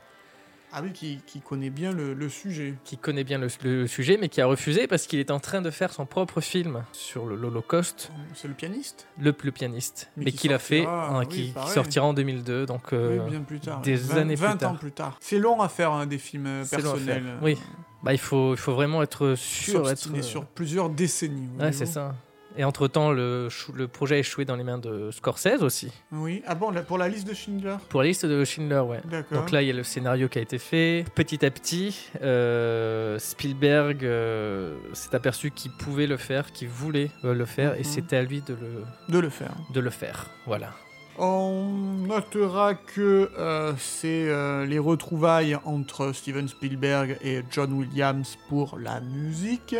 Ah 0.79 0.81
oui, 0.83 0.91
qui, 0.93 1.19
qui 1.25 1.41
connaît 1.41 1.71
bien 1.71 1.91
le, 1.91 2.13
le 2.13 2.29
sujet. 2.29 2.75
qui 2.83 2.97
connaît 2.97 3.23
bien 3.23 3.39
le, 3.39 3.47
le 3.63 3.87
sujet, 3.87 4.19
mais 4.21 4.29
qui 4.29 4.41
a 4.41 4.45
refusé 4.45 4.85
parce 4.85 5.07
qu'il 5.07 5.17
est 5.19 5.31
en 5.31 5.39
train 5.39 5.59
de 5.59 5.71
faire 5.71 5.91
son 5.91 6.05
propre 6.05 6.39
film 6.39 6.83
sur 6.91 7.25
l'Holocauste, 7.25 8.11
C'est 8.35 8.47
le 8.47 8.53
pianiste 8.53 9.07
le, 9.19 9.33
le 9.43 9.51
pianiste, 9.51 10.11
Mais 10.17 10.25
mais, 10.25 10.31
qui 10.31 10.37
qu'il 10.37 10.53
a 10.53 10.59
fait, 10.59 10.85
hein, 10.85 11.21
oui, 11.21 11.27
qui, 11.27 11.53
sortira 11.73 12.05
en 12.05 12.13
2002, 12.13 12.67
donc 12.67 12.93
euh, 12.93 13.17
Oui, 13.23 13.31
bien 13.31 13.39
plus 13.41 13.59
tard. 13.59 13.81
des 13.81 13.93
ouais. 13.93 14.13
20 14.13 14.21
années 14.21 14.35
plus 14.35 14.45
20 14.45 14.57
tard. 14.57 14.71
ans 14.71 14.75
plus 14.75 14.91
tard. 14.91 15.17
C'est 15.19 15.39
long 15.39 15.61
à 15.61 15.67
faire 15.67 15.93
hein, 15.93 16.05
des 16.05 16.19
films 16.19 16.45
euh, 16.45 16.63
personnels. 16.63 17.25
oui. 17.41 17.57
bah, 18.03 18.13
il, 18.13 18.19
faut, 18.19 18.53
il 18.53 18.57
faut 18.57 18.73
vraiment 18.75 19.01
être 19.01 19.33
sûr. 19.33 19.89
Être, 19.89 20.21
sur 20.21 20.45
plusieurs 20.45 20.91
décennies. 20.91 21.49
Ouais, 21.59 21.71
c'est 21.71 21.87
ça. 21.87 22.13
Et 22.57 22.63
entre-temps, 22.63 23.11
le, 23.11 23.49
projet 23.91 24.15
a 24.15 24.17
échoué 24.17 24.43
dans 24.43 24.55
les 24.55 24.63
mains 24.63 24.79
de 24.79 25.11
Scorsese 25.11 25.61
aussi. 25.61 25.91
Oui. 26.11 26.41
Ah 26.47 26.55
bon, 26.55 26.73
pour 26.87 26.97
la 26.97 27.07
liste 27.07 27.27
de 27.27 27.33
Schindler? 27.33 27.75
Pour 27.89 28.01
la 28.01 28.07
liste 28.07 28.25
de 28.25 28.43
Schindler, 28.43 28.79
ouais. 28.79 28.99
D'accord. 29.05 29.39
Donc 29.41 29.51
là, 29.51 29.61
il 29.61 29.67
y 29.67 29.71
a 29.71 29.73
le 29.75 29.83
scénario 29.83 30.27
qui 30.27 30.39
a 30.39 30.41
été 30.41 30.57
fait. 30.57 31.05
Petit 31.13 31.45
à 31.45 31.51
petit, 31.51 32.09
euh, 32.21 33.19
Spielberg 33.19 34.03
euh, 34.03 34.75
s'est 34.93 35.15
aperçu 35.15 35.51
qu'il 35.51 35.71
pouvait 35.71 36.07
le 36.07 36.17
faire, 36.17 36.51
qu'il 36.51 36.67
voulait 36.69 37.11
euh, 37.23 37.33
le 37.35 37.45
faire, 37.45 37.75
et 37.75 37.79
Mhm. 37.79 37.83
c'était 37.83 38.17
à 38.17 38.23
lui 38.23 38.41
de 38.41 38.53
le, 38.55 38.83
De 39.13 39.19
le 39.19 39.29
faire. 39.29 39.53
de 39.73 39.79
le 39.79 39.89
faire. 39.91 40.25
Voilà. 40.47 40.71
On 41.19 41.63
notera 42.07 42.75
que 42.75 43.31
euh, 43.39 43.73
c'est 43.79 44.29
euh, 44.29 44.65
les 44.67 44.77
retrouvailles 44.77 45.57
entre 45.65 46.11
Steven 46.13 46.47
Spielberg 46.47 47.17
et 47.23 47.41
John 47.49 47.73
Williams 47.73 48.37
pour 48.49 48.77
la 48.77 48.99
musique. 49.01 49.75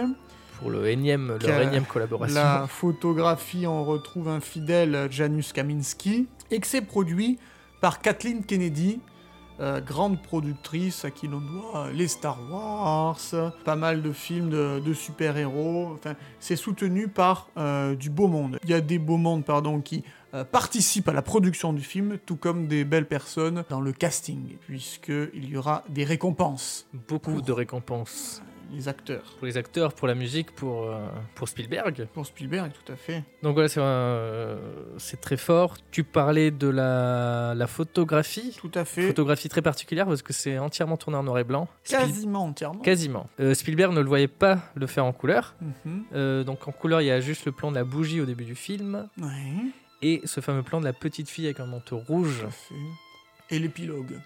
Pour 0.60 0.72
le 0.72 0.88
énième, 0.88 1.38
leur 1.46 1.62
énième 1.62 1.86
collaboration. 1.86 2.36
La 2.36 2.66
photographie, 2.68 3.68
on 3.68 3.84
retrouve 3.86 4.28
un 4.30 4.40
fidèle 4.40 5.08
Janusz 5.12 5.54
Kaminski. 5.54 6.28
Et 6.52 6.60
que 6.60 6.68
c'est 6.68 6.82
produit 6.82 7.38
par 7.82 8.02
Kathleen 8.02 8.44
Kennedy, 8.44 9.00
euh, 9.60 9.82
grande 9.82 10.22
productrice 10.22 11.04
à 11.06 11.12
qui 11.12 11.28
l'on 11.28 11.42
doit 11.42 11.90
les 11.94 12.08
Star 12.08 12.38
Wars, 12.50 13.20
pas 13.66 13.76
mal 13.76 14.02
de 14.02 14.12
films 14.12 14.50
de, 14.50 14.80
de 14.80 14.94
super-héros. 14.94 15.92
Enfin, 15.94 16.16
c'est 16.40 16.56
soutenu 16.56 17.08
par 17.08 17.50
euh, 17.58 17.96
du 17.96 18.10
beau 18.10 18.28
monde. 18.28 18.60
Il 18.64 18.70
y 18.70 18.74
a 18.74 18.82
des 18.82 18.98
beaux 19.00 19.18
mondes, 19.18 19.44
pardon, 19.46 19.82
qui 19.82 20.04
euh, 20.34 20.44
participent 20.44 21.10
à 21.10 21.14
la 21.14 21.22
production 21.22 21.74
du 21.74 21.82
film, 21.84 22.18
tout 22.26 22.36
comme 22.36 22.68
des 22.68 22.84
belles 22.86 23.08
personnes 23.08 23.64
dans 23.70 23.82
le 23.82 23.92
casting, 23.92 24.58
puisqu'il 24.62 25.50
y 25.50 25.58
aura 25.58 25.84
des 25.90 26.04
récompenses 26.04 26.88
Beaucoup 27.08 27.32
pour- 27.34 27.42
de 27.42 27.52
récompenses 27.52 28.42
les 28.72 28.88
acteurs. 28.88 29.24
pour 29.38 29.46
les 29.48 29.58
acteurs, 29.58 29.94
pour 29.94 30.08
la 30.08 30.16
musique, 30.16 30.52
pour, 30.56 30.84
euh, 30.84 31.08
pour 31.36 31.48
Spielberg. 31.48 32.08
Pour 32.14 32.26
Spielberg, 32.26 32.72
tout 32.86 32.92
à 32.92 32.96
fait. 32.96 33.24
Donc 33.44 33.54
voilà, 33.54 33.70
c'est 33.70 33.82
c'est 35.00 35.22
très 35.22 35.38
fort. 35.38 35.76
Tu 35.92 36.04
parlais 36.04 36.52
de 36.52 36.68
la, 36.68 37.54
la 37.56 37.68
photographie. 37.68 38.56
Tout 38.60 38.72
à 38.74 38.86
fait. 38.86 39.08
Photographie 39.08 39.50
très 39.50 39.62
particulière 39.62 40.06
parce 40.06 40.22
que 40.22 40.34
c'est 40.34 40.58
entièrement 40.58 40.98
tourné 40.98 41.18
en 41.18 41.24
noir 41.24 41.40
et 41.40 41.44
blanc. 41.44 41.68
Spiel- 41.84 42.00
Quasiment 42.02 42.46
entièrement. 42.46 42.80
Quasiment. 42.82 43.30
Euh, 43.40 43.54
Spielberg 43.54 43.94
ne 43.94 44.02
le 44.02 44.08
voyait 44.08 44.28
pas 44.28 44.60
le 44.76 44.88
faire 44.88 45.06
en 45.06 45.14
couleur. 45.14 45.56
Mhm. 45.86 46.04
Euh, 46.14 46.44
donc 46.44 46.68
en 46.68 46.72
couleur, 46.72 47.02
il 47.02 47.06
y 47.08 47.12
a 47.12 47.20
juste 47.22 47.46
le 47.46 47.52
plan 47.52 47.70
de 47.72 47.76
la 47.76 47.84
bougie 47.84 48.22
au 48.22 48.26
début 48.26 48.46
du 48.46 48.56
film 48.56 49.08
Ouais, 49.22 49.28
et 50.02 50.22
ce 50.26 50.42
fameux 50.42 50.64
plan 50.64 50.80
de 50.80 50.86
la 50.86 50.94
petite 50.94 51.30
fille 51.30 51.46
avec 51.46 51.60
un 51.60 51.66
manteau 51.66 51.98
rouge 51.98 52.40
tout 52.42 52.48
à 52.48 52.52
fait. 52.52 52.76
Et 53.56 53.60
l'épilogue. 53.60 54.20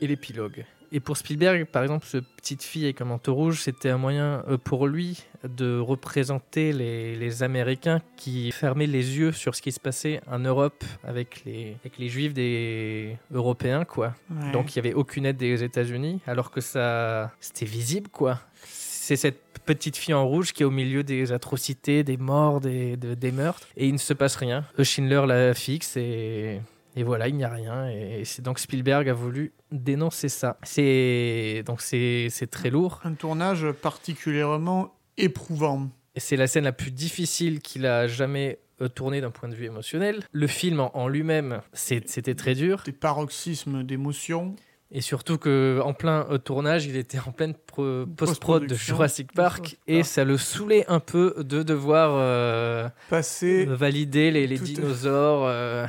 et 0.00 0.06
l'épilogue. 0.06 0.64
Et 0.96 1.00
pour 1.00 1.16
Spielberg, 1.16 1.64
par 1.66 1.82
exemple, 1.82 2.06
ce 2.06 2.18
petite 2.18 2.62
fille 2.62 2.84
avec 2.84 3.00
un 3.00 3.04
manteau 3.04 3.34
rouge, 3.34 3.60
c'était 3.60 3.90
un 3.90 3.98
moyen 3.98 4.44
euh, 4.48 4.56
pour 4.58 4.86
lui 4.86 5.24
de 5.42 5.76
représenter 5.76 6.72
les, 6.72 7.16
les 7.16 7.42
Américains 7.42 8.00
qui 8.16 8.52
fermaient 8.52 8.86
les 8.86 9.18
yeux 9.18 9.32
sur 9.32 9.56
ce 9.56 9.60
qui 9.60 9.72
se 9.72 9.80
passait 9.80 10.20
en 10.30 10.38
Europe 10.38 10.84
avec 11.02 11.42
les, 11.44 11.76
avec 11.80 11.98
les 11.98 12.08
Juifs 12.08 12.32
des 12.32 13.16
Européens, 13.32 13.84
quoi. 13.84 14.14
Ouais. 14.30 14.52
Donc 14.52 14.76
il 14.76 14.80
n'y 14.80 14.86
avait 14.86 14.94
aucune 14.94 15.26
aide 15.26 15.36
des 15.36 15.64
États-Unis, 15.64 16.20
alors 16.28 16.52
que 16.52 16.60
ça, 16.60 17.32
c'était 17.40 17.66
visible, 17.66 18.08
quoi. 18.08 18.38
C'est 18.62 19.16
cette 19.16 19.40
petite 19.66 19.96
fille 19.96 20.14
en 20.14 20.26
rouge 20.26 20.52
qui 20.52 20.62
est 20.62 20.66
au 20.66 20.70
milieu 20.70 21.02
des 21.02 21.32
atrocités, 21.32 22.04
des 22.04 22.16
morts, 22.18 22.60
des, 22.60 22.96
de- 22.96 23.14
des 23.14 23.32
meurtres, 23.32 23.66
et 23.76 23.88
il 23.88 23.94
ne 23.94 23.98
se 23.98 24.12
passe 24.14 24.36
rien. 24.36 24.64
Euh, 24.78 24.84
Schindler 24.84 25.24
la 25.26 25.54
fixe 25.54 25.96
et 25.96 26.60
Et 26.96 27.02
voilà, 27.02 27.28
il 27.28 27.36
n'y 27.36 27.44
a 27.44 27.48
rien. 27.50 27.88
Et 27.88 28.24
c'est 28.24 28.42
donc 28.42 28.58
Spielberg 28.58 29.08
a 29.08 29.14
voulu 29.14 29.52
dénoncer 29.72 30.28
ça. 30.28 30.58
C'est 30.62 31.62
donc 31.66 31.80
c'est 31.80 32.48
très 32.50 32.70
lourd. 32.70 33.00
Un 33.04 33.14
tournage 33.14 33.70
particulièrement 33.82 34.94
éprouvant. 35.16 35.90
C'est 36.16 36.36
la 36.36 36.46
scène 36.46 36.64
la 36.64 36.72
plus 36.72 36.92
difficile 36.92 37.60
qu'il 37.60 37.86
a 37.86 38.06
jamais 38.06 38.60
euh, 38.80 38.88
tournée 38.88 39.20
d'un 39.20 39.30
point 39.30 39.48
de 39.48 39.54
vue 39.54 39.66
émotionnel. 39.66 40.22
Le 40.30 40.46
film 40.46 40.80
en, 40.80 41.08
lui-même, 41.08 41.60
c'était 41.72 42.34
très 42.34 42.54
dur. 42.54 42.82
Des 42.84 42.92
paroxysmes 42.92 43.82
d'émotion. 43.82 44.54
Et 44.92 45.00
surtout 45.00 45.38
que 45.38 45.80
en 45.82 45.92
plein 45.92 46.26
euh, 46.30 46.38
tournage, 46.38 46.86
il 46.86 46.96
était 46.96 47.18
en 47.18 47.32
pleine 47.32 47.54
pro- 47.54 48.06
post-prod 48.06 48.64
de 48.64 48.74
Jurassic 48.76 49.32
Park 49.32 49.76
et 49.88 50.04
ça 50.04 50.24
le 50.24 50.36
saoulait 50.36 50.84
un 50.86 51.00
peu 51.00 51.34
de 51.38 51.64
devoir 51.64 52.12
euh, 52.14 52.88
Passer 53.10 53.64
valider 53.64 54.30
les, 54.30 54.46
dinosaures, 54.46 55.46
euh, 55.46 55.86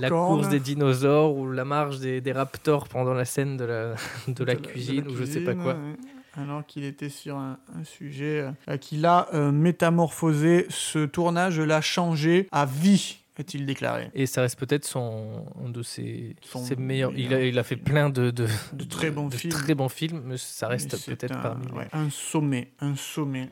la 0.00 0.10
course 0.10 0.48
des 0.48 0.60
dinosaures 0.60 1.34
ou 1.36 1.50
la 1.50 1.64
marche 1.64 1.98
des, 1.98 2.20
des 2.20 2.32
raptors 2.32 2.88
pendant 2.88 3.14
la 3.14 3.24
scène 3.24 3.56
de 3.56 3.64
la, 3.64 3.94
de 4.28 4.44
la 4.44 4.54
de 4.54 4.60
cuisine 4.66 5.02
de 5.04 5.10
ou 5.10 5.16
je 5.16 5.24
sais 5.24 5.40
pas 5.40 5.54
quoi. 5.54 5.74
ouais. 5.74 5.96
Alors 6.36 6.66
qu'il 6.66 6.82
était 6.84 7.10
sur 7.10 7.36
un, 7.36 7.58
un 7.78 7.84
sujet 7.84 8.48
euh, 8.68 8.76
qu'il 8.76 9.06
a 9.06 9.28
euh, 9.34 9.52
métamorphosé. 9.52 10.66
Ce 10.68 11.04
tournage 11.06 11.60
l'a 11.60 11.80
changé 11.80 12.48
à 12.50 12.66
vie, 12.66 13.18
a-t-il 13.38 13.64
déclaré. 13.66 14.10
Et 14.14 14.26
ça 14.26 14.40
reste 14.40 14.58
peut-être 14.58 14.84
son 14.84 15.44
un 15.64 15.68
de 15.68 15.82
ses, 15.84 16.34
Son 16.42 16.58
ses 16.64 16.74
meilleurs. 16.74 17.12
Il 17.16 17.32
a, 17.32 17.40
il 17.44 17.56
a 17.56 17.62
fait 17.62 17.76
plein 17.76 18.10
de, 18.10 18.32
de, 18.32 18.48
De 18.72 18.84
très 18.84 19.12
bons 19.12 19.28
de 19.28 19.34
films. 19.36 19.52
très 19.52 19.74
bons 19.76 19.88
films, 19.88 20.22
mais 20.24 20.36
ça 20.36 20.66
reste 20.66 21.06
peut-être 21.06 21.40
parmi. 21.40 21.70
ouais, 21.70 21.86
un 21.92 22.10
sommet, 22.10 22.72
un 22.80 22.96
sommet. 22.96 23.48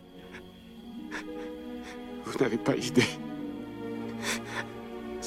Vous 2.24 2.38
n'avez 2.40 2.58
pas 2.58 2.74
idée. 2.76 3.04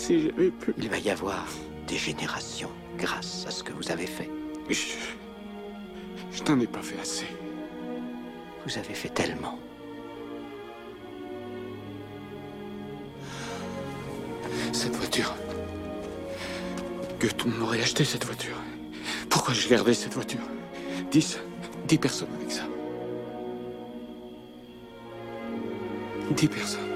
Si 0.05 0.21
j'avais 0.21 0.51
pu. 0.51 0.71
Il 0.77 0.87
va 0.87 0.99
y 0.99 1.09
avoir 1.09 1.47
des 1.87 1.97
générations 1.97 2.69
grâce 2.95 3.43
à 3.47 3.49
ce 3.49 3.63
que 3.63 3.73
vous 3.73 3.89
avez 3.89 4.05
fait. 4.05 4.29
Je, 4.69 4.75
je 6.31 6.43
n'en 6.43 6.59
ai 6.59 6.67
pas 6.67 6.83
fait 6.83 6.99
assez. 6.99 7.25
Vous 8.67 8.77
avez 8.77 8.93
fait 8.93 9.09
tellement. 9.09 9.57
Cette 14.73 14.95
voiture. 14.95 15.33
Que 17.17 17.25
tout 17.25 17.49
m'aurait 17.49 17.81
acheté 17.81 18.05
cette 18.05 18.25
voiture. 18.25 18.57
Pourquoi 19.27 19.55
j'ai 19.55 19.69
gardé 19.69 19.95
cette 19.95 20.13
voiture? 20.13 20.47
Dix. 21.09 21.39
Dix 21.87 21.97
personnes 21.97 22.29
avec 22.35 22.51
ça. 22.51 22.65
Dix 26.29 26.47
personnes. 26.47 26.94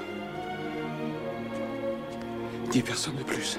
Dix 2.70 2.82
personnes 2.82 3.16
de 3.16 3.24
plus. 3.24 3.58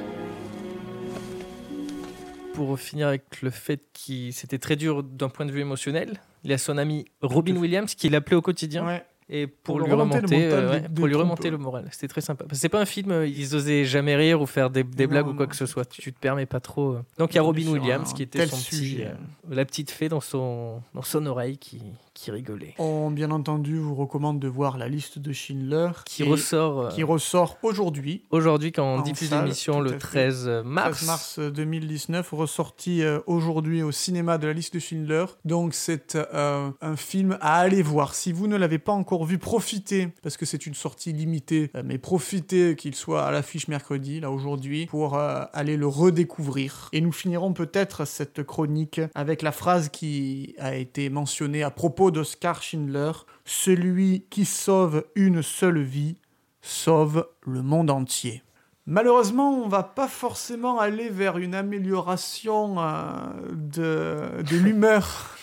Pour 2.54 2.80
finir 2.80 3.10
avec 3.10 3.42
le 3.42 3.50
fait 3.50 3.82
que 3.94 4.32
c'était 4.32 4.58
très 4.58 4.78
dur 4.78 5.04
d'un 5.04 5.28
point 5.28 5.46
de 5.46 5.52
vue 5.52 5.60
émotionnel, 5.60 6.22
il 6.46 6.52
y 6.52 6.54
a 6.54 6.58
son 6.58 6.78
ami 6.78 7.06
Robin 7.22 7.58
Williams 7.58 7.94
qui 7.94 8.08
l'appelait 8.08 8.38
au 8.38 8.42
quotidien. 8.42 8.86
Ouais. 8.86 9.06
Et 9.34 9.48
pour, 9.48 9.78
Pour 9.78 9.86
lui 9.88 9.94
remonter 9.94 10.22
le 10.50 10.54
euh, 10.54 10.70
ouais, 10.72 10.90
pour 10.94 11.08
lui 11.08 11.16
remonter 11.16 11.50
le 11.50 11.58
moral. 11.58 11.88
C'était 11.92 12.10
très 12.10 12.20
sympa. 12.20 12.44
C'est 12.52 12.68
pas 12.68 12.82
un 12.82 12.86
film, 12.86 13.12
euh, 13.12 13.26
ils 13.26 13.56
osaient 13.56 13.86
jamais 13.86 14.18
rire 14.18 14.42
ou 14.42 14.46
faire 14.46 14.70
des, 14.70 14.84
des 14.84 15.06
Non, 15.06 15.10
blagues 15.12 15.28
ou 15.30 15.34
quoi 15.34 15.48
que 15.48 15.56
ce 15.56 15.66
soit. 15.66 15.86
Tu 15.86 16.12
te 16.12 16.20
permets 16.20 16.46
pas 16.46 16.60
trop. 16.60 16.96
euh. 16.96 17.02
Donc 17.18 17.32
il 17.32 17.38
y 17.38 17.40
a 17.40 17.42
Robin 17.42 17.66
Williams 17.68 18.12
qui 18.12 18.24
était 18.24 18.46
son 18.46 18.58
petit, 18.58 19.04
euh, 19.04 19.14
la 19.50 19.64
petite 19.64 19.90
fée 19.90 20.10
dans 20.10 20.20
son, 20.20 20.82
dans 20.94 21.02
son 21.02 21.26
oreille 21.28 21.58
qui, 21.58 21.82
qui 22.14 22.30
rigolait. 22.30 22.76
On, 22.78 23.10
bien 23.10 23.32
entendu, 23.32 23.78
vous 23.78 23.96
recommande 23.96 24.40
de 24.40 24.50
voir 24.50 24.78
la 24.78 24.90
liste 24.90 25.18
de 25.18 25.32
Schindler 25.32 25.92
Qui 26.06 26.24
ressort 26.24 26.80
euh, 26.82 26.90
qui 26.90 27.04
ressort 27.04 27.58
aujourd'hui, 27.64 28.24
aujourd'hui 28.32 28.74
quand 28.74 28.96
on 28.96 29.02
diffuse 29.02 29.32
l'émission 29.32 29.80
le 29.80 29.92
à 29.92 29.94
fait. 29.94 30.00
13 30.00 30.50
mars. 30.66 30.98
13 30.98 31.08
mars 31.08 31.40
2019, 31.40 32.32
ressorti 32.34 33.02
euh, 33.02 33.20
aujourd'hui 33.28 33.82
au 33.82 33.92
cinéma 33.94 34.38
de 34.38 34.48
la 34.48 34.54
liste 34.54 34.74
de 34.74 34.80
Schindler. 34.80 35.26
Donc 35.46 35.74
c'est 35.74 36.18
un 36.34 36.74
film 36.98 37.38
à 37.40 37.56
aller 37.60 37.82
voir. 37.82 38.14
Si 38.14 38.34
vous 38.34 38.48
ne 38.48 38.58
l'avez 38.58 38.78
pas 38.80 38.92
encore 38.92 39.21
vu, 39.26 39.38
profitez, 39.38 40.10
parce 40.22 40.38
que 40.38 40.46
c'est 40.46 40.66
une 40.66 40.74
sortie 40.74 41.14
limitée, 41.14 41.72
euh, 41.76 41.84
mais 41.86 41.98
profitez 41.98 42.76
qu'il 42.76 42.96
soit 42.96 43.24
à 43.24 43.32
l'affiche 43.32 43.68
mercredi, 43.68 44.20
là 44.20 44.32
aujourd'hui, 44.32 44.86
pour 44.88 45.18
euh, 45.18 45.44
aller 45.54 45.78
le 45.78 45.88
redécouvrir. 45.88 46.90
Et 46.94 47.02
nous 47.02 47.12
finirons 47.12 47.54
peut-être 47.54 48.06
cette 48.06 48.44
chronique 48.44 49.02
avec 49.16 49.42
la 49.42 49.52
phrase 49.52 49.90
qui 49.90 50.56
a 50.58 50.76
été 50.76 51.10
mentionnée 51.10 51.64
à 51.64 51.72
propos 51.72 52.12
d'Oscar 52.12 52.62
Schindler. 52.62 53.12
Celui 53.46 54.26
qui 54.30 54.46
sauve 54.46 55.06
une 55.16 55.42
seule 55.42 55.82
vie 55.82 56.18
sauve 56.62 57.28
le 57.42 57.62
monde 57.62 57.90
entier. 57.90 58.44
Malheureusement, 58.88 59.64
on 59.64 59.68
va 59.68 59.84
pas 59.84 60.08
forcément 60.08 60.80
aller 60.80 61.10
vers 61.10 61.38
une 61.38 61.54
amélioration 61.54 62.78
euh, 62.80 63.14
de, 63.52 64.42
de 64.42 64.58
l'humeur 64.64 65.38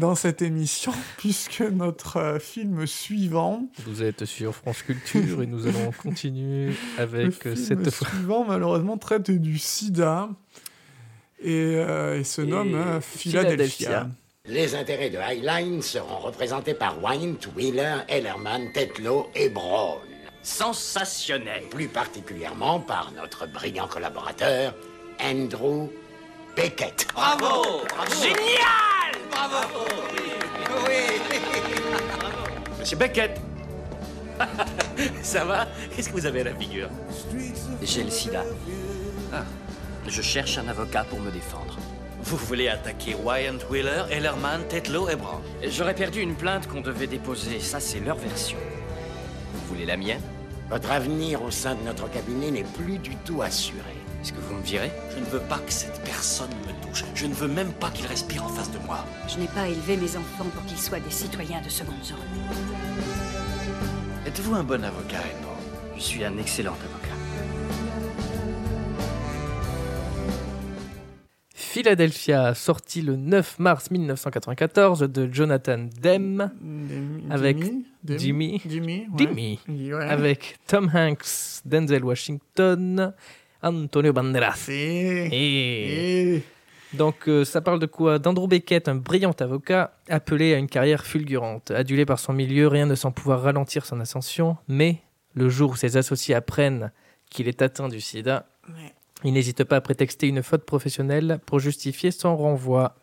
dans 0.00 0.14
cette 0.14 0.42
émission, 0.42 0.92
puisque 1.18 1.60
notre 1.60 2.18
euh, 2.18 2.38
film 2.38 2.86
suivant, 2.86 3.66
Vous 3.84 4.02
êtes 4.02 4.24
sur 4.26 4.54
France 4.54 4.82
Culture 4.82 5.42
et 5.42 5.46
nous 5.46 5.66
allons 5.66 5.90
continuer 5.90 6.68
le 6.68 7.02
avec 7.02 7.46
euh, 7.46 7.54
film 7.54 7.56
cette 7.56 7.90
fois. 7.90 8.08
suivant, 8.08 8.44
malheureusement, 8.44 8.96
traite 8.96 9.30
du 9.30 9.58
sida 9.58 10.28
et, 11.42 11.74
euh, 11.76 12.20
et 12.20 12.24
se 12.24 12.42
Et 12.42 12.46
nomme 12.46 12.74
euh, 12.74 13.00
Philadelphia. 13.00 13.88
Philadelphia. 13.88 14.08
Les 14.46 14.74
intérêts 14.74 15.10
de 15.10 15.18
Highline 15.18 15.82
seront 15.82 16.18
représentés 16.18 16.74
par 16.74 17.02
Wyant, 17.02 17.36
Wheeler, 17.56 17.98
Ellerman, 18.08 18.72
Tetlow 18.72 19.28
et 19.34 19.48
Brown. 19.48 20.00
Sensationnel. 20.42 21.64
Plus 21.70 21.88
particulièrement 21.88 22.80
par 22.80 23.12
notre 23.12 23.46
brillant 23.46 23.86
collaborateur, 23.86 24.74
Andrew 25.20 25.88
Beckett. 26.56 27.06
Bravo, 27.14 27.82
Génial 28.20 29.12
Bravo 29.30 29.86
Monsieur 32.78 32.96
Beckett 32.96 33.40
Ça 35.22 35.44
va? 35.44 35.68
Qu'est-ce 35.94 36.08
que 36.08 36.14
vous 36.14 36.26
avez 36.26 36.40
à 36.40 36.44
la 36.44 36.54
figure? 36.54 36.88
J'ai 37.82 38.02
le 38.02 38.10
sida. 38.10 38.42
Ah. 39.32 39.44
Je 40.08 40.20
cherche 40.20 40.58
un 40.58 40.68
avocat 40.68 41.04
pour 41.04 41.20
me 41.20 41.30
défendre. 41.30 41.78
Vous 42.22 42.36
voulez 42.36 42.68
attaquer 42.68 43.14
Wyatt 43.14 43.68
Wheeler, 43.70 44.04
Ellerman, 44.10 44.66
Tetlow 44.68 45.08
et 45.08 45.16
Brown? 45.16 45.42
J'aurais 45.68 45.94
perdu 45.94 46.20
une 46.20 46.34
plainte 46.34 46.66
qu'on 46.66 46.80
devait 46.80 47.06
déposer. 47.06 47.60
Ça, 47.60 47.78
c'est 47.80 48.00
leur 48.00 48.16
version. 48.16 48.58
Vous 49.72 49.78
voulez 49.78 49.86
la 49.86 49.96
mienne 49.96 50.20
Votre 50.68 50.90
avenir 50.90 51.42
au 51.42 51.50
sein 51.50 51.74
de 51.74 51.80
notre 51.80 52.06
cabinet 52.10 52.50
n'est 52.50 52.62
plus 52.62 52.98
du 52.98 53.16
tout 53.24 53.40
assuré. 53.40 53.96
Est-ce 54.20 54.34
que 54.34 54.40
vous 54.40 54.56
me 54.56 54.62
virez? 54.62 54.92
Je 55.14 55.20
ne 55.20 55.24
veux 55.24 55.40
pas 55.40 55.56
que 55.60 55.72
cette 55.72 55.98
personne 56.04 56.50
me 56.66 56.86
touche. 56.86 57.06
Je 57.14 57.24
ne 57.24 57.32
veux 57.32 57.48
même 57.48 57.72
pas 57.72 57.88
qu'il 57.88 58.06
respire 58.06 58.44
en 58.44 58.48
face 58.48 58.70
de 58.70 58.76
moi. 58.80 58.98
Je 59.28 59.38
n'ai 59.38 59.46
pas 59.46 59.66
élevé 59.66 59.96
mes 59.96 60.14
enfants 60.14 60.44
pour 60.52 60.62
qu'ils 60.66 60.78
soient 60.78 61.00
des 61.00 61.10
citoyens 61.10 61.62
de 61.62 61.70
seconde 61.70 62.04
zone. 62.04 62.18
Êtes-vous 64.26 64.54
un 64.54 64.62
bon 64.62 64.84
avocat, 64.84 65.20
Edmond? 65.20 65.56
Je 65.96 66.02
suis 66.02 66.22
un 66.22 66.36
excellent 66.36 66.74
avocat. 66.74 67.16
Philadelphia, 71.76 72.52
sorti 72.54 73.00
le 73.00 73.16
9 73.16 73.58
mars 73.58 73.90
1994 73.90 75.00
de 75.04 75.26
Jonathan 75.32 75.88
Demme, 76.02 76.50
Demi- 76.60 77.24
Avec 77.30 77.56
Jimmy. 78.04 78.60
Jimmy, 78.68 79.06
ouais. 79.10 79.16
Jimmy, 79.16 79.58
Ouais. 79.90 80.04
avec 80.04 80.58
Tom 80.66 80.90
Hanks, 80.94 81.62
Denzel 81.64 82.04
Washington, 82.04 83.14
Antonio 83.62 84.12
Banderas. 84.12 84.66
Et... 84.68 85.28
Et 85.32 86.34
et- 86.36 86.42
donc 86.92 87.26
euh, 87.26 87.42
ça 87.46 87.62
parle 87.62 87.78
de 87.78 87.86
quoi? 87.86 88.18
D'Andrew 88.18 88.48
Beckett, 88.48 88.86
un 88.88 88.96
brillant 88.96 89.34
avocat 89.40 89.94
appelé 90.10 90.52
à 90.52 90.58
une 90.58 90.68
carrière 90.68 91.06
fulgurante. 91.06 91.70
Adulé 91.70 92.04
par 92.04 92.18
son 92.18 92.34
milieu, 92.34 92.68
rien 92.68 92.84
ne 92.84 92.94
semble 92.94 93.14
pouvoir 93.14 93.40
ralentir 93.40 93.86
son 93.86 93.98
ascension, 94.00 94.58
mais 94.68 94.98
le 95.34 95.48
jour 95.48 95.70
où 95.70 95.76
ses 95.76 95.96
associés 95.96 96.34
apprennent 96.34 96.92
qu'il 97.30 97.48
est 97.48 97.62
atteint 97.62 97.88
du 97.88 98.02
sida, 98.02 98.44
Ouais. 98.68 98.92
Il 99.24 99.32
n'hésite 99.32 99.64
pas 99.64 99.76
à 99.76 99.80
prétexter 99.80 100.28
une 100.28 100.42
faute 100.42 100.64
professionnelle 100.64 101.40
pour 101.46 101.60
justifier 101.60 102.10
son 102.10 102.36
renvoi. 102.36 102.96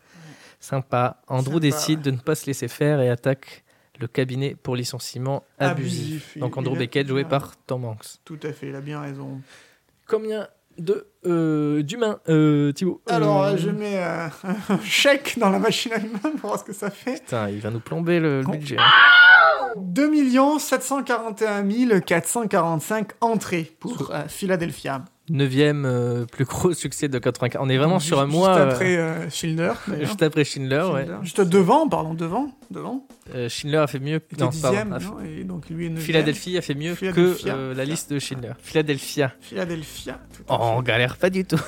Sympa. 0.59 1.21
Andrew 1.27 1.53
Sympa, 1.53 1.59
décide 1.59 1.99
ouais. 1.99 2.05
de 2.05 2.11
ne 2.11 2.17
pas 2.17 2.35
se 2.35 2.45
laisser 2.45 2.67
faire 2.67 2.99
et 2.99 3.09
attaque 3.09 3.63
le 3.99 4.07
cabinet 4.07 4.55
pour 4.61 4.75
licenciement 4.75 5.43
abusif. 5.57 6.37
Donc 6.37 6.57
Andrew 6.57 6.77
Beckett 6.77 7.07
joué 7.07 7.23
par 7.23 7.55
Tom 7.65 7.85
Hanks. 7.85 8.19
Tout 8.25 8.39
à 8.43 8.51
fait, 8.51 8.67
il 8.69 8.75
a 8.75 8.81
bien 8.81 9.01
raison. 9.01 9.41
Combien 10.07 10.47
de 10.77 11.07
euh, 11.25 11.81
d'humains, 11.83 12.19
euh, 12.29 12.71
Thibaut? 12.71 13.01
Alors, 13.07 13.43
Euh, 13.43 13.57
je 13.57 13.69
mets 13.69 13.97
euh, 13.97 14.27
un 14.69 14.79
chèque 14.81 15.37
dans 15.37 15.49
la 15.49 15.59
machine 15.59 15.91
à 15.93 15.99
humains 15.99 16.19
pour 16.37 16.49
voir 16.49 16.59
ce 16.59 16.63
que 16.63 16.73
ça 16.73 16.89
fait. 16.89 17.15
Putain, 17.15 17.49
il 17.49 17.59
va 17.59 17.69
nous 17.69 17.81
plomber 17.81 18.19
le, 18.19 18.41
le 18.41 18.47
budget. 18.47 18.77
2 19.75 20.09
741 20.59 21.99
445 21.99 23.11
entrées 23.21 23.71
pour 23.79 24.11
Philadelphia. 24.27 25.03
Neuvième 25.29 25.85
euh, 25.85 26.25
plus 26.25 26.45
gros 26.45 26.73
succès 26.73 27.07
de 27.07 27.17
84. 27.19 27.61
On 27.63 27.69
est 27.69 27.77
vraiment 27.77 27.99
Juste- 27.99 28.07
sur 28.07 28.19
un 28.19 28.25
mois. 28.27 28.53
Juste 28.55 28.59
euh, 28.67 28.71
après 28.71 28.97
euh, 28.97 29.29
Schindler. 29.29 29.71
juste 30.01 30.21
après 30.23 30.43
Schindler, 30.43 30.83
ouais. 30.93 31.01
Schindler. 31.05 31.17
Juste 31.23 31.41
devant, 31.41 31.87
pardon, 31.87 32.13
devant. 32.13 32.49
devant. 32.71 33.05
Euh, 33.35 33.47
Schindler 33.49 33.77
a 33.77 33.87
fait 33.87 33.99
mieux. 33.99 34.19
Non, 34.39 34.47
dixième, 34.49 34.89
pardon. 34.89 35.05
non 35.05 35.19
Et 35.25 35.43
donc 35.43 35.69
lui 35.69 35.85
est 35.85 35.89
neuvième. 35.89 36.05
Philadelphie 36.05 36.57
a 36.57 36.61
fait 36.61 36.73
mieux 36.75 36.91
que 36.93 36.95
Philadelphia. 36.97 37.55
euh, 37.55 37.73
la 37.73 37.85
liste 37.85 38.11
de 38.13 38.19
Schindler. 38.19 38.51
Philadelphia. 38.61 39.33
Philadelphia. 39.41 40.19
tout 40.35 40.43
Oh, 40.47 40.53
à 40.53 40.57
fait. 40.57 40.63
on 40.63 40.81
galère 40.81 41.17
pas 41.17 41.29
du 41.29 41.45
tout. 41.45 41.59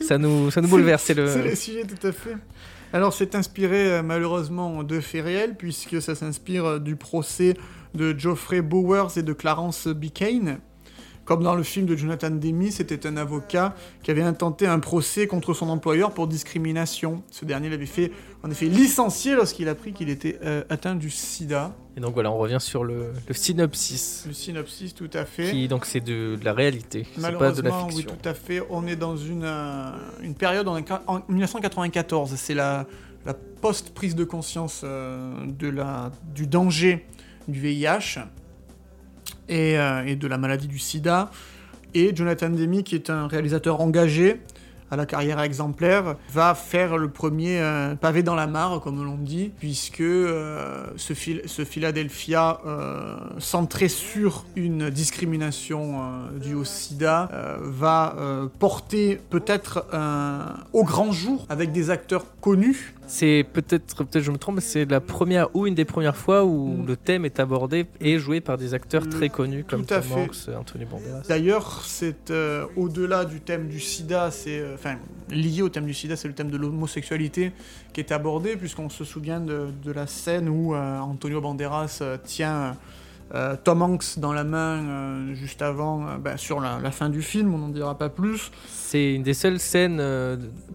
ça 0.00 0.18
nous, 0.18 0.50
ça 0.50 0.60
nous 0.60 0.68
bouleverse. 0.68 1.02
C'est 1.04 1.14
le. 1.14 1.42
le 1.42 1.54
sujet, 1.54 1.84
tout 1.84 2.06
à 2.06 2.12
fait. 2.12 2.36
Alors, 2.92 3.12
c'est 3.12 3.34
inspiré 3.34 3.92
euh, 3.92 4.02
malheureusement 4.02 4.82
de 4.82 5.00
faits 5.00 5.24
réels, 5.24 5.56
puisque 5.56 6.00
ça 6.00 6.14
s'inspire 6.14 6.64
euh, 6.64 6.78
du 6.78 6.96
procès 6.96 7.54
de 7.94 8.18
Geoffrey 8.18 8.62
Bowers 8.62 9.08
et 9.16 9.22
de 9.22 9.32
Clarence 9.32 9.88
Bicane. 9.88 10.58
Comme 11.28 11.42
dans 11.42 11.54
le 11.54 11.62
film 11.62 11.84
de 11.84 11.94
Jonathan 11.94 12.30
Demi, 12.30 12.72
c'était 12.72 13.06
un 13.06 13.18
avocat 13.18 13.74
qui 14.02 14.10
avait 14.10 14.22
intenté 14.22 14.66
un 14.66 14.78
procès 14.78 15.26
contre 15.26 15.52
son 15.52 15.68
employeur 15.68 16.14
pour 16.14 16.26
discrimination. 16.26 17.22
Ce 17.30 17.44
dernier 17.44 17.68
l'avait 17.68 17.84
fait, 17.84 18.12
en 18.42 18.50
effet, 18.50 18.64
licencier 18.64 19.34
lorsqu'il 19.34 19.68
a 19.68 19.72
appris 19.72 19.92
qu'il 19.92 20.08
était 20.08 20.38
euh, 20.42 20.64
atteint 20.70 20.94
du 20.94 21.10
sida. 21.10 21.76
Et 21.98 22.00
donc 22.00 22.14
voilà, 22.14 22.30
on 22.32 22.38
revient 22.38 22.56
sur 22.60 22.82
le, 22.82 23.12
le 23.28 23.34
synopsis. 23.34 24.24
Le 24.26 24.32
synopsis, 24.32 24.94
tout 24.94 25.10
à 25.12 25.26
fait. 25.26 25.50
Qui 25.50 25.68
donc 25.68 25.84
c'est 25.84 26.00
de, 26.00 26.36
de 26.36 26.44
la 26.46 26.54
réalité, 26.54 27.06
c'est 27.14 27.20
pas 27.20 27.28
de 27.28 27.32
la 27.34 27.38
Malheureusement, 27.40 27.86
oui, 27.88 27.96
fiction. 27.96 28.16
tout 28.22 28.26
à 28.26 28.32
fait. 28.32 28.62
On 28.70 28.86
est 28.86 28.96
dans 28.96 29.18
une, 29.18 29.44
euh, 29.44 29.90
une 30.22 30.34
période 30.34 30.66
en, 30.66 30.78
en 31.08 31.20
1994. 31.28 32.36
C'est 32.36 32.54
la, 32.54 32.86
la 33.26 33.34
post-prise 33.34 34.14
de 34.14 34.24
conscience 34.24 34.80
euh, 34.82 35.44
de 35.46 35.68
la, 35.68 36.10
du 36.34 36.46
danger 36.46 37.04
du 37.48 37.60
VIH 37.60 38.18
et, 39.48 39.78
euh, 39.78 40.04
et 40.06 40.16
de 40.16 40.26
la 40.26 40.38
maladie 40.38 40.68
du 40.68 40.78
sida. 40.78 41.30
Et 41.94 42.14
Jonathan 42.14 42.50
Demi, 42.50 42.84
qui 42.84 42.94
est 42.94 43.10
un 43.10 43.26
réalisateur 43.26 43.80
engagé, 43.80 44.40
à 44.90 44.96
la 44.96 45.04
carrière 45.04 45.40
exemplaire, 45.40 46.16
va 46.32 46.54
faire 46.54 46.96
le 46.96 47.10
premier 47.10 47.60
euh, 47.60 47.94
pavé 47.94 48.22
dans 48.22 48.34
la 48.34 48.46
mare, 48.46 48.80
comme 48.80 49.04
l'on 49.04 49.16
dit, 49.16 49.50
puisque 49.58 50.00
euh, 50.00 50.86
ce, 50.96 51.12
Phil- 51.12 51.42
ce 51.44 51.64
Philadelphia, 51.64 52.60
centré 53.38 53.88
sur 53.88 54.46
une 54.56 54.88
discrimination 54.88 56.00
due 56.40 56.54
au 56.54 56.64
sida, 56.64 57.28
va 57.60 58.16
porter 58.58 59.20
peut-être 59.28 59.86
au 60.72 60.84
grand 60.84 61.12
jour 61.12 61.44
avec 61.50 61.72
des 61.72 61.90
acteurs 61.90 62.24
connus. 62.40 62.94
C'est 63.08 63.44
peut-être, 63.52 64.04
peut-être 64.04 64.22
je 64.22 64.30
me 64.30 64.36
trompe, 64.38 64.56
mais 64.56 64.60
c'est 64.60 64.84
la 64.84 65.00
première 65.00 65.48
ou 65.56 65.66
une 65.66 65.74
des 65.74 65.84
premières 65.84 66.16
fois 66.16 66.44
où 66.44 66.68
Mm. 66.68 66.86
le 66.86 66.96
thème 66.96 67.24
est 67.24 67.40
abordé 67.40 67.86
et 68.00 68.18
joué 68.18 68.40
par 68.40 68.58
des 68.58 68.74
acteurs 68.74 69.02
Le- 69.04 69.10
très 69.10 69.28
connus 69.30 69.64
comme 69.64 69.84
Tom. 69.86 70.02
Hanks, 70.12 70.48
Anthony 70.56 70.84
Banderas. 70.84 71.22
D'ailleurs, 71.28 71.82
c'est 71.84 72.30
euh, 72.30 72.66
au-delà 72.76 73.24
du 73.24 73.40
thème 73.40 73.66
du 73.68 73.80
sida, 73.80 74.30
c'est 74.30 74.60
euh, 74.60 74.74
enfin 74.74 74.96
lié 75.30 75.62
au 75.62 75.68
thème 75.68 75.86
du 75.86 75.94
sida, 75.94 76.16
c'est 76.16 76.28
le 76.28 76.34
thème 76.34 76.50
de 76.50 76.56
l'homosexualité 76.56 77.52
qui 77.92 78.00
est 78.00 78.12
abordé, 78.12 78.56
puisqu'on 78.56 78.88
se 78.90 79.04
souvient 79.04 79.40
de, 79.40 79.68
de 79.84 79.92
la 79.92 80.06
scène 80.06 80.48
où 80.48 80.74
euh, 80.74 80.98
Antonio 80.98 81.40
Banderas 81.40 82.02
tient 82.24 82.76
euh, 83.34 83.56
Tom 83.62 83.82
Hanks 83.82 84.18
dans 84.18 84.32
la 84.32 84.44
main 84.44 84.78
euh, 85.30 85.34
juste 85.34 85.60
avant, 85.62 86.06
euh, 86.06 86.16
ben, 86.18 86.36
sur 86.36 86.60
la, 86.60 86.78
la 86.82 86.90
fin 86.90 87.10
du 87.10 87.20
film, 87.22 87.52
on 87.54 87.58
n'en 87.58 87.68
dira 87.68 87.96
pas 87.98 88.08
plus, 88.08 88.50
C'est 88.68 89.14
une 89.14 89.22
des 89.22 89.34
seules 89.34 89.58
scènes 89.58 90.02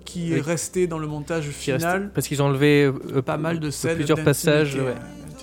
qui 0.05 0.33
est 0.33 0.41
restée 0.41 0.85
dans 0.87 0.99
le 0.99 1.07
montage 1.07 1.47
reste- 1.47 1.57
final. 1.59 2.11
parce 2.13 2.27
qu'ils 2.27 2.41
ont 2.41 2.45
enlevé 2.45 2.91
Pas 3.25 3.37
mal 3.37 3.59
de 3.59 3.69
scènes, 3.71 3.95
plusieurs 3.95 4.23
passages 4.23 4.75
ouais, 4.75 4.93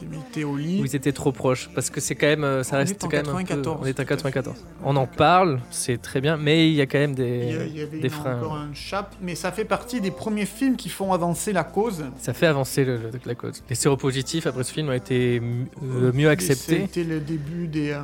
d'intimité 0.07 0.45
au 0.45 0.57
lit. 0.57 0.81
où 0.81 0.85
ils 0.85 0.97
étaient 0.97 1.13
trop 1.13 1.33
proches 1.33 1.71
parce 1.75 1.91
que 1.91 2.01
c'est 2.01 2.15
quand 2.15 2.27
même 2.27 2.45
euh, 2.45 2.63
ça 2.63 2.77
On 2.77 2.79
reste 2.79 3.01
quand 3.01 3.09
même 3.13 3.21
un 3.29 3.33
peu- 3.33 3.39
94, 3.45 3.79
on 3.81 3.85
est 3.87 3.89
en 3.89 3.93
à 3.93 3.95
fait. 3.97 4.05
94. 4.05 4.57
On 4.85 4.97
en 4.97 5.07
parle, 5.07 5.61
c'est 5.71 6.01
très 6.01 6.21
bien, 6.21 6.37
mais 6.37 6.69
il 6.69 6.75
y 6.75 6.81
a 6.81 6.87
quand 6.87 6.99
même 6.99 7.15
Il 7.19 7.23
y, 7.25 7.27
des 7.27 7.59
a- 7.59 7.65
il 7.67 7.77
y 7.77 7.83
avait 7.83 7.99
des 7.99 8.05
une- 8.05 8.11
freins. 8.11 8.37
encore 8.39 8.55
un 8.57 8.73
chap, 8.75 9.15
mais 9.21 9.35
ça 9.35 9.53
fait 9.53 9.65
partie 9.65 10.01
des 10.01 10.11
premiers 10.11 10.47
films 10.47 10.77
qui 10.77 10.89
font 10.89 11.13
avancer 11.13 11.53
la 11.53 11.65
cause. 11.65 12.05
Ça 12.19 12.33
fait 12.33 12.47
avancer 12.47 12.85
le- 12.85 12.97
le- 12.97 13.11
la 13.25 13.35
cause. 13.35 13.63
Les 13.69 13.75
séropositifs 13.77 14.47
après 14.47 14.65
ce 14.65 14.73
film 14.73 14.89
ont 14.89 14.93
été 14.93 15.41
euh, 15.41 16.13
mieux 16.13 16.29
acceptés. 16.29 16.81
C'était 16.87 17.05
le 17.05 17.21
début 17.21 17.67
des, 17.69 17.91
euh, 17.91 18.01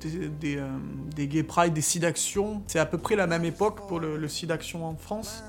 des, 0.00 0.28
des, 0.40 0.56
euh, 0.56 0.66
des 1.14 1.26
Gay 1.28 1.42
Pride, 1.42 1.72
des 1.72 1.80
SIDAction. 1.80 2.62
C'est 2.66 2.78
à 2.78 2.86
peu 2.86 2.98
près 2.98 3.14
la 3.16 3.26
même 3.26 3.44
époque 3.44 3.86
pour 3.88 4.00
le, 4.00 4.16
le 4.16 4.28
SIDAction 4.28 4.84
en 4.86 4.96
France. 4.96 5.42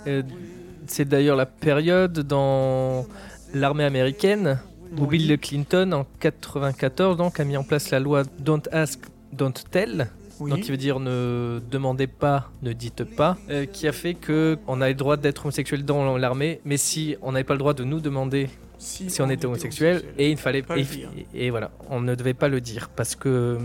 C'est 0.85 1.05
d'ailleurs 1.07 1.35
la 1.35 1.45
période 1.45 2.19
dans 2.19 3.05
l'armée 3.53 3.83
américaine 3.83 4.59
Bill 4.91 5.37
Clinton, 5.37 5.91
en 5.93 6.05
94, 6.19 7.17
donc, 7.17 7.39
a 7.39 7.43
mis 7.43 7.57
en 7.57 7.63
place 7.63 7.91
la 7.91 7.99
loi 7.99 8.23
Don't 8.39 8.61
Ask, 8.71 8.99
Don't 9.33 9.53
Tell, 9.71 10.09
Oui. 10.39 10.51
donc 10.51 10.61
qui 10.61 10.71
veut 10.71 10.77
dire 10.77 10.99
ne 10.99 11.59
demandez 11.71 12.07
pas, 12.07 12.51
ne 12.61 12.73
dites 12.73 13.03
pas, 13.03 13.37
euh, 13.49 13.65
qui 13.65 13.87
a 13.87 13.91
fait 13.91 14.13
que 14.13 14.57
on 14.67 14.81
a 14.81 14.87
le 14.87 14.95
droit 14.95 15.17
d'être 15.17 15.45
homosexuel 15.45 15.83
dans 15.85 16.17
l'armée, 16.17 16.61
mais 16.65 16.77
si 16.77 17.15
on 17.21 17.31
n'avait 17.31 17.43
pas 17.43 17.53
le 17.53 17.59
droit 17.59 17.73
de 17.73 17.83
nous 17.83 17.99
demander 17.99 18.49
si, 18.77 19.09
si 19.09 19.21
on 19.21 19.29
était 19.29 19.45
homosexuel, 19.45 20.03
et 20.17 20.29
il 20.31 20.37
fallait 20.37 20.61
Pas 20.61 20.75
le 20.75 20.81
et, 20.81 20.85
dire. 20.85 21.09
et 21.33 21.49
voilà, 21.49 21.71
on 21.89 21.99
ne 21.99 22.15
devait 22.15 22.33
pas 22.35 22.47
le 22.47 22.61
dire 22.61 22.89
parce 22.89 23.15
que 23.15 23.57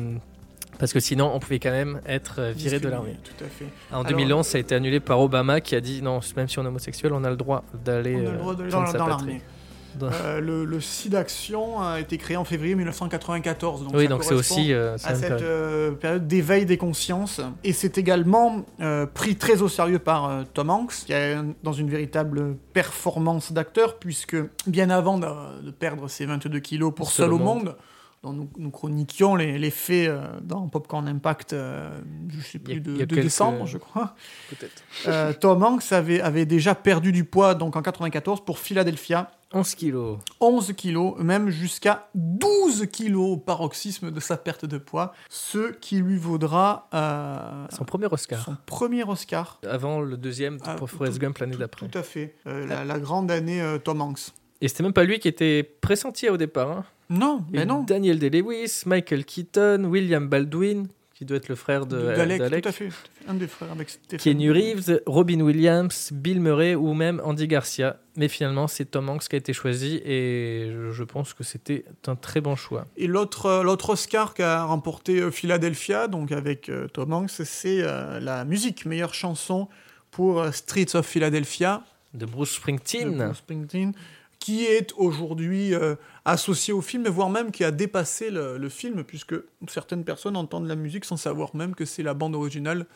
parce 0.78 0.92
que 0.92 1.00
sinon 1.00 1.30
on 1.35 1.38
pouvait 1.38 1.58
quand 1.58 1.70
même 1.70 2.00
être 2.06 2.37
euh, 2.40 2.52
viré 2.52 2.80
de 2.80 2.88
l'armée. 2.88 3.16
Tout 3.22 3.44
à 3.44 3.48
fait. 3.48 3.66
En 3.90 4.00
Alors, 4.00 4.06
2011, 4.06 4.46
ça 4.46 4.58
a 4.58 4.61
été 4.61 4.74
annulé 4.74 5.00
par 5.00 5.20
Obama 5.20 5.61
qui 5.61 5.76
a 5.76 5.80
dit 5.80 6.02
non, 6.02 6.20
même 6.37 6.48
si 6.48 6.58
on 6.58 6.64
est 6.64 6.68
homosexuel, 6.68 7.12
on 7.12 7.24
a 7.24 7.30
le 7.30 7.37
droit 7.37 7.62
d'aller 7.85 8.16
euh, 8.16 8.68
dans, 8.70 8.82
l'armée. 8.82 9.42
Dans- 9.98 10.11
Euh, 10.12 10.40
le, 10.40 10.64
le 10.64 10.81
SIDAction 10.81 11.81
a 11.81 12.00
été 12.00 12.18
créé 12.18 12.37
en 12.37 12.44
février 12.44 12.74
1994. 12.74 13.85
Donc 13.85 13.92
oui, 13.94 14.05
ça 14.05 14.09
donc 14.09 14.24
c'est 14.24 14.35
aussi 14.35 14.72
euh, 14.72 14.94
à 14.94 14.98
cette 14.98 15.20
période. 15.20 15.42
euh, 15.42 15.90
période 15.92 16.26
d'éveil 16.26 16.66
des 16.66 16.76
consciences. 16.76 17.40
Et 17.64 17.72
c'est 17.72 17.98
également 17.98 18.64
pris 19.14 19.37
très 19.37 19.62
au 19.62 19.68
sérieux 19.68 19.98
par 19.98 20.44
Tom 20.55 20.70
Hanks, 20.70 20.92
qui 21.07 21.12
est 21.12 21.37
dans 21.62 21.72
une 21.72 21.90
véritable 21.90 22.57
performance 22.72 23.52
d'acteur, 23.52 23.98
puisque 23.98 24.37
bien 24.66 24.90
avant 24.90 25.18
de, 25.18 25.26
de 25.62 25.70
perdre 25.70 26.09
ses 26.09 26.26
22 26.26 26.59
kilos 26.61 26.92
pour 26.94 27.11
Seul 27.11 27.33
au 27.33 27.38
monde, 27.38 27.76
dont 28.22 28.33
nous, 28.33 28.48
nous 28.57 28.70
chroniquions 28.70 29.35
les, 29.35 29.59
les 29.59 29.70
faits 29.70 30.09
euh, 30.09 30.20
dans 30.42 30.68
Popcorn 30.68 31.09
Impact, 31.09 31.52
euh, 31.55 31.90
je 32.28 32.40
sais 32.40 32.61
Il 32.68 32.76
y 32.76 32.81
plus, 32.81 32.81
de, 32.81 32.96
quelques- 32.98 33.14
décembre, 33.20 33.66
je 33.66 33.78
crois. 33.78 34.14
Peut-être. 34.48 34.83
Euh, 35.09 35.33
Tom 35.33 35.62
Hanks 35.64 35.90
avait, 35.90 36.20
avait 36.20 36.46
déjà 36.46 36.74
perdu 36.76 37.11
du 37.11 37.24
poids 37.24 37.55
donc 37.57 37.74
en 37.76 37.83
94 37.83 38.44
pour 38.44 38.59
Philadelphia. 38.61 39.31
11 39.54 39.74
kilos. 39.74 40.18
11 40.40 40.72
kilos, 40.74 41.14
même 41.18 41.50
jusqu'à 41.50 42.08
12 42.14 42.86
kilos 42.92 43.32
au 43.32 43.36
paroxysme 43.36 44.10
de 44.10 44.20
sa 44.20 44.36
perte 44.36 44.64
de 44.64 44.78
poids, 44.78 45.12
ce 45.28 45.72
qui 45.72 45.96
lui 45.96 46.16
vaudra 46.16 46.88
euh, 46.94 47.66
Son 47.76 47.84
premier 47.84 48.06
Oscar. 48.10 48.44
son 48.44 48.56
premier 48.66 49.04
Oscar. 49.04 49.60
Avant 49.68 50.00
le 50.00 50.16
deuxième 50.16 50.58
Ah, 50.64 50.74
pour 50.76 50.88
Forrest 50.90 51.14
tout- 51.14 51.20
Gump 51.20 51.38
l'année 51.38 51.56
d'après. 51.56 51.88
Tout 51.88 51.98
à 51.98 52.02
fait. 52.02 52.34
Euh, 52.46 52.66
la, 52.66 52.84
la 52.84 52.98
grande 52.98 53.30
année 53.30 53.60
euh, 53.60 53.78
Tom 53.78 54.00
Hanks. 54.00 54.30
Et 54.60 54.68
c'était 54.68 54.82
même 54.84 54.92
pas 54.92 55.04
lui 55.04 55.18
qui 55.18 55.28
était 55.28 55.62
pressenti 55.80 56.28
au 56.28 56.36
départ. 56.36 56.70
hein. 56.70 56.84
Non, 57.10 57.44
mais 57.50 57.66
non. 57.66 57.82
Daniel 57.82 58.18
Day-Lewis, 58.18 58.82
Michael 58.86 59.24
Keaton, 59.26 59.84
William 59.84 60.28
Baldwin, 60.28 60.86
qui 61.22 61.26
doit 61.26 61.37
être 61.37 61.48
le 61.48 61.54
frère 61.54 61.87
de, 61.87 61.96
De- 61.96 62.16
d'Alec, 62.16 62.38
d'Alec, 62.40 62.62
tout 62.64 62.68
à 62.68 62.72
fait. 62.72 62.88
Un 63.28 63.35
des 63.35 63.46
frères 63.46 63.70
avec. 63.70 63.96
Keanu 64.18 64.50
Reeves, 64.50 65.00
Robin 65.06 65.40
Williams, 65.40 66.11
Bill 66.12 66.40
Murray 66.40 66.74
ou 66.74 66.94
même 66.94 67.22
Andy 67.24 67.46
Garcia. 67.46 68.00
Mais 68.16 68.26
finalement, 68.26 68.66
c'est 68.66 68.87
Tom 68.87 69.08
Hanks 69.08 69.28
qui 69.28 69.37
a 69.37 69.38
été 69.38 69.52
choisi 69.52 70.02
et 70.04 70.72
je- 70.90 71.04
pense 71.04 71.32
que 71.32 71.44
c'était 71.44 71.85
un 72.08 72.16
très 72.16 72.40
bon 72.40 72.56
choix. 72.56 72.87
Et 72.96 73.06
l'autre, 73.06 73.46
euh, 73.46 73.62
l'autre 73.62 73.90
Oscar 73.90 74.35
qu'a 74.35 74.64
remporté 74.64 75.20
euh, 75.20 75.30
Philadelphia, 75.30 76.08
donc 76.08 76.32
avec 76.32 76.68
euh, 76.68 76.88
Tom 76.88 77.12
Hanks, 77.12 77.30
c'est 77.44 77.82
la 77.82 78.44
musique, 78.44 78.85
meilleure 78.85 79.14
chanson 79.14 79.68
pour 80.11 80.44
Streets 80.52 80.94
of 80.96 81.06
Philadelphia. 81.06 81.85
De 82.14 82.26
Bruce 82.26 82.50
de 82.50 82.54
Springsteen. 82.56 83.16
Bruce 83.16 83.38
Springsteen, 83.38 83.92
qui 84.42 84.64
est 84.64 84.92
aujourd'hui 84.96 85.72
euh, 85.72 85.94
associé 86.24 86.72
au 86.74 86.81
film, 86.81 87.07
voire 87.07 87.31
même 87.31 87.52
qui 87.52 87.62
a 87.62 87.70
dépassé 87.70 88.28
le, 88.28 88.59
le 88.59 88.68
film, 88.68 89.05
puisque 89.05 89.37
certaines 89.68 90.02
personnes 90.02 90.37
entendent 90.37 90.66
la 90.66 90.74
musique 90.74 91.05
sans 91.05 91.16
savoir 91.16 91.55
même 91.55 91.76
que 91.76 91.85
c'est 91.85 92.02
la 92.02 92.12
bande 92.12 92.35
originale 92.35 92.87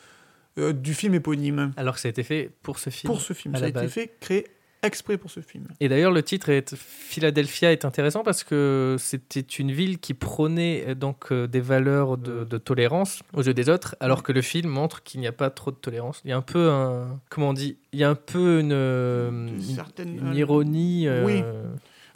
euh, 0.57 0.73
du 0.73 0.93
film 0.93 1.13
éponyme. 1.13 1.71
Alors 1.77 1.95
que 1.95 2.01
ça 2.01 2.09
a 2.09 2.11
été 2.11 2.23
fait 2.23 2.51
pour 2.63 2.79
ce 2.79 2.89
film. 2.89 3.13
Pour 3.13 3.21
ce 3.21 3.31
film, 3.31 3.55
ça 3.55 3.63
a 3.63 3.67
été 3.69 3.87
fait, 3.87 4.17
créé 4.19 4.45
exprès 4.83 5.17
pour 5.17 5.31
ce 5.31 5.39
film. 5.41 5.65
Et 5.79 5.89
d'ailleurs, 5.89 6.11
le 6.11 6.21
titre 6.23 6.49
est 6.49 6.75
Philadelphia 6.75 7.71
est 7.71 7.85
intéressant 7.85 8.23
parce 8.23 8.43
que 8.43 8.95
c'était 8.99 9.39
une 9.39 9.71
ville 9.71 9.99
qui 9.99 10.13
prônait 10.13 10.85
euh, 10.89 10.95
donc 10.95 11.31
euh, 11.31 11.47
des 11.47 11.59
valeurs 11.61 12.17
de, 12.17 12.43
de 12.43 12.57
tolérance 12.57 13.21
aux 13.33 13.41
yeux 13.43 13.53
des 13.53 13.69
autres, 13.69 13.95
alors 13.99 14.23
que 14.23 14.31
le 14.31 14.41
film 14.41 14.69
montre 14.69 15.03
qu'il 15.03 15.19
n'y 15.19 15.27
a 15.27 15.31
pas 15.31 15.49
trop 15.49 15.71
de 15.71 15.75
tolérance. 15.77 16.21
Il 16.25 16.29
y 16.29 16.33
a 16.33 16.37
un 16.37 16.41
peu 16.41 16.69
un, 16.69 17.19
comment 17.29 17.49
on 17.49 17.53
dit, 17.53 17.77
il 17.93 17.99
y 17.99 18.03
a 18.03 18.09
un 18.09 18.15
peu 18.15 18.59
une, 18.59 18.71
euh, 18.73 19.29
une, 19.47 19.61
certaines- 19.61 20.17
une 20.19 20.35
ironie. 20.35 21.07
euh, 21.07 21.23
Oui. 21.25 21.43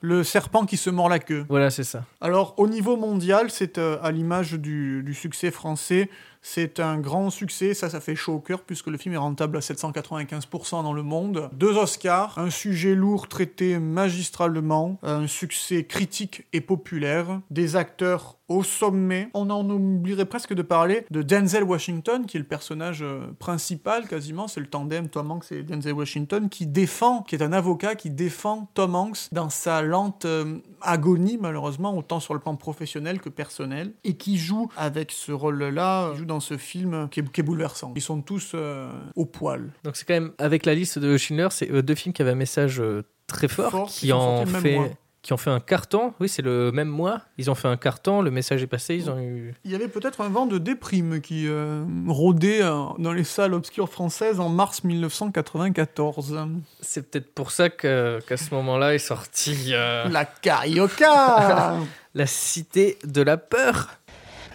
Le 0.04 0.24
serpent 0.24 0.66
qui 0.66 0.78
se 0.78 0.90
mord 0.90 1.10
la 1.10 1.20
queue. 1.20 1.46
Voilà, 1.48 1.70
c'est 1.70 1.84
ça. 1.84 2.06
Alors, 2.22 2.56
au 2.58 2.68
niveau 2.68 2.98
mondial, 2.98 3.52
c'est 3.52 3.78
euh, 3.78 4.00
à 4.02 4.12
l'image 4.12 4.54
du, 4.54 5.04
du 5.04 5.14
succès 5.14 5.52
français, 5.52 6.10
C'est 6.42 6.80
un 6.80 6.98
grand 6.98 7.30
succès, 7.30 7.74
ça, 7.74 7.90
ça 7.90 8.02
fait 8.02 8.16
chaud 8.16 8.34
au 8.34 8.40
cœur 8.40 8.62
puisque 8.62 8.88
le 8.88 8.98
film 8.98 9.14
est 9.14 9.18
rentable 9.18 9.58
à 9.58 9.60
795% 9.60 10.84
dans 10.84 10.94
le 10.94 11.04
monde. 11.04 11.50
Deux 11.54 11.78
Oscars, 11.78 12.38
un 12.40 12.50
sujet 12.50 12.96
lourd 12.96 13.28
traité 13.28 13.78
magistralement, 13.80 15.00
un 15.04 15.28
succès 15.28 15.84
critique 15.84 16.48
et 16.52 16.62
populaire, 16.62 17.42
des 17.52 17.76
acteurs 17.76 18.38
au 18.52 18.64
sommet. 18.64 19.30
On 19.34 19.50
en 19.50 19.70
oublierait 19.70 20.26
presque 20.26 20.54
de 20.54 20.62
parler 20.62 21.06
de 21.10 21.22
Denzel 21.22 21.64
Washington, 21.64 22.26
qui 22.26 22.38
est 22.38 22.40
le 22.40 22.46
personnage 22.46 23.02
euh, 23.02 23.28
principal 23.40 24.08
quasiment, 24.08 24.48
c'est 24.48 24.60
le 24.60 24.68
tandem 24.68 25.08
Tom 25.08 25.32
Hanks 25.32 25.52
et 25.52 25.64
Denzel 25.64 25.94
Washington, 25.94 26.50
qui 26.50 26.68
défend, 26.68 27.22
qui 27.22 27.36
est 27.36 27.44
un 27.44 27.54
avocat 27.54 27.96
qui 27.96 28.10
défend 28.10 28.70
Tom 28.74 28.96
Hanks 28.96 29.30
dans 29.32 29.50
sa 29.50 29.82
lente 29.82 30.26
euh, 30.26 30.58
agonie 30.82 31.38
malheureusement, 31.40 31.98
autant 31.98 32.20
sur 32.20 32.34
le 32.34 32.40
plan 32.40 32.56
professionnel 32.56 33.20
que 33.20 33.30
personnel, 33.30 33.94
et 34.04 34.16
qui 34.16 34.38
joue 34.38 34.70
avec 34.78 35.12
ce 35.12 35.32
rôle-là, 35.32 36.14
joue 36.16 36.26
dans 36.26 36.40
ce 36.40 36.58
film 36.58 37.08
qui 37.10 37.22
est, 37.22 37.32
qui 37.32 37.42
est 37.42 37.44
bouleversant. 37.44 37.94
Ils 37.96 38.02
sont 38.02 38.22
tous 38.22 38.52
euh, 38.54 38.92
au 39.16 39.26
poil. 39.26 39.72
Donc 39.84 39.96
c'est 39.96 40.06
quand 40.06 40.14
même, 40.14 40.32
avec 40.38 40.66
la 40.66 40.76
liste 40.76 41.00
de 41.00 41.18
Schindler, 41.18 41.48
c'est 41.52 41.72
euh, 41.72 41.82
deux 41.82 41.96
films 41.96 42.14
qui 42.14 42.22
avaient 42.22 42.32
un 42.32 42.36
message 42.36 42.80
euh, 42.80 43.04
très 43.28 43.48
fort, 43.48 43.72
Fort, 43.72 43.90
qui 43.90 44.08
qui 44.08 44.12
en 44.12 44.46
fait... 44.46 44.98
Qui 45.24 45.34
ont 45.34 45.38
fait 45.38 45.52
un 45.52 45.60
carton, 45.60 46.16
oui, 46.20 46.28
c'est 46.28 46.42
le 46.42 46.72
même 46.72 46.88
mois. 46.88 47.22
Ils 47.38 47.52
ont 47.52 47.56
fait 47.56 47.68
un 47.68 47.78
carton, 47.78 48.24
le 48.24 48.32
message 48.32 48.64
est 48.64 48.68
passé, 48.68 48.96
ils 48.96 49.08
ont 49.08 49.20
eu. 49.20 49.54
Il 49.64 49.70
y 49.72 49.76
avait 49.76 49.88
peut-être 49.88 50.22
un 50.22 50.30
vent 50.30 50.48
de 50.48 50.58
déprime 50.58 51.22
qui 51.22 51.48
euh, 51.48 51.84
rôdait 52.08 52.64
euh, 52.64 52.86
dans 52.98 53.14
les 53.14 53.24
salles 53.24 53.54
obscures 53.54 53.88
françaises 53.88 54.40
en 54.40 54.50
mars 54.50 54.84
1994. 54.84 56.40
C'est 56.82 57.12
peut-être 57.12 57.36
pour 57.36 57.52
ça 57.52 57.70
que- 57.70 58.20
qu'à 58.28 58.36
ce 58.36 58.52
moment-là 58.56 58.96
est 58.96 59.00
sorti 59.00 59.74
euh, 59.74 60.08
La 60.10 60.26
carioca 60.26 61.76
La 62.16 62.26
Cité 62.26 62.98
de 63.04 63.22
la 63.22 63.38
Peur. 63.38 63.90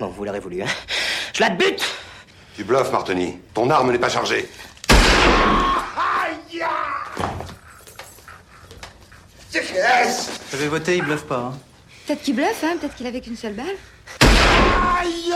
Bon, 0.01 0.09
vous 0.09 0.25
l'aurez 0.25 0.41
voulu, 0.41 0.63
hein 0.63 0.67
Je 1.33 1.43
la 1.43 1.51
bute 1.51 1.85
Tu 2.57 2.65
bluffes, 2.65 2.91
Martoni. 2.91 3.39
Ton 3.55 3.71
arme 3.71 3.93
n'est 3.93 3.99
pas 4.01 4.09
chargée. 4.09 4.49
Je 10.57 10.63
vais 10.63 10.69
voter, 10.69 10.97
il 10.97 11.05
bluffe 11.05 11.25
pas. 11.25 11.53
hein. 11.53 11.59
Peut-être 12.07 12.23
qu'il 12.23 12.35
bluffe, 12.35 12.65
hein 12.65 12.77
Peut-être 12.81 12.95
qu'il 12.95 13.07
avait 13.07 13.21
qu'une 13.21 13.37
seule 13.37 13.53
balle. 13.53 13.67
Aïe 14.23 15.35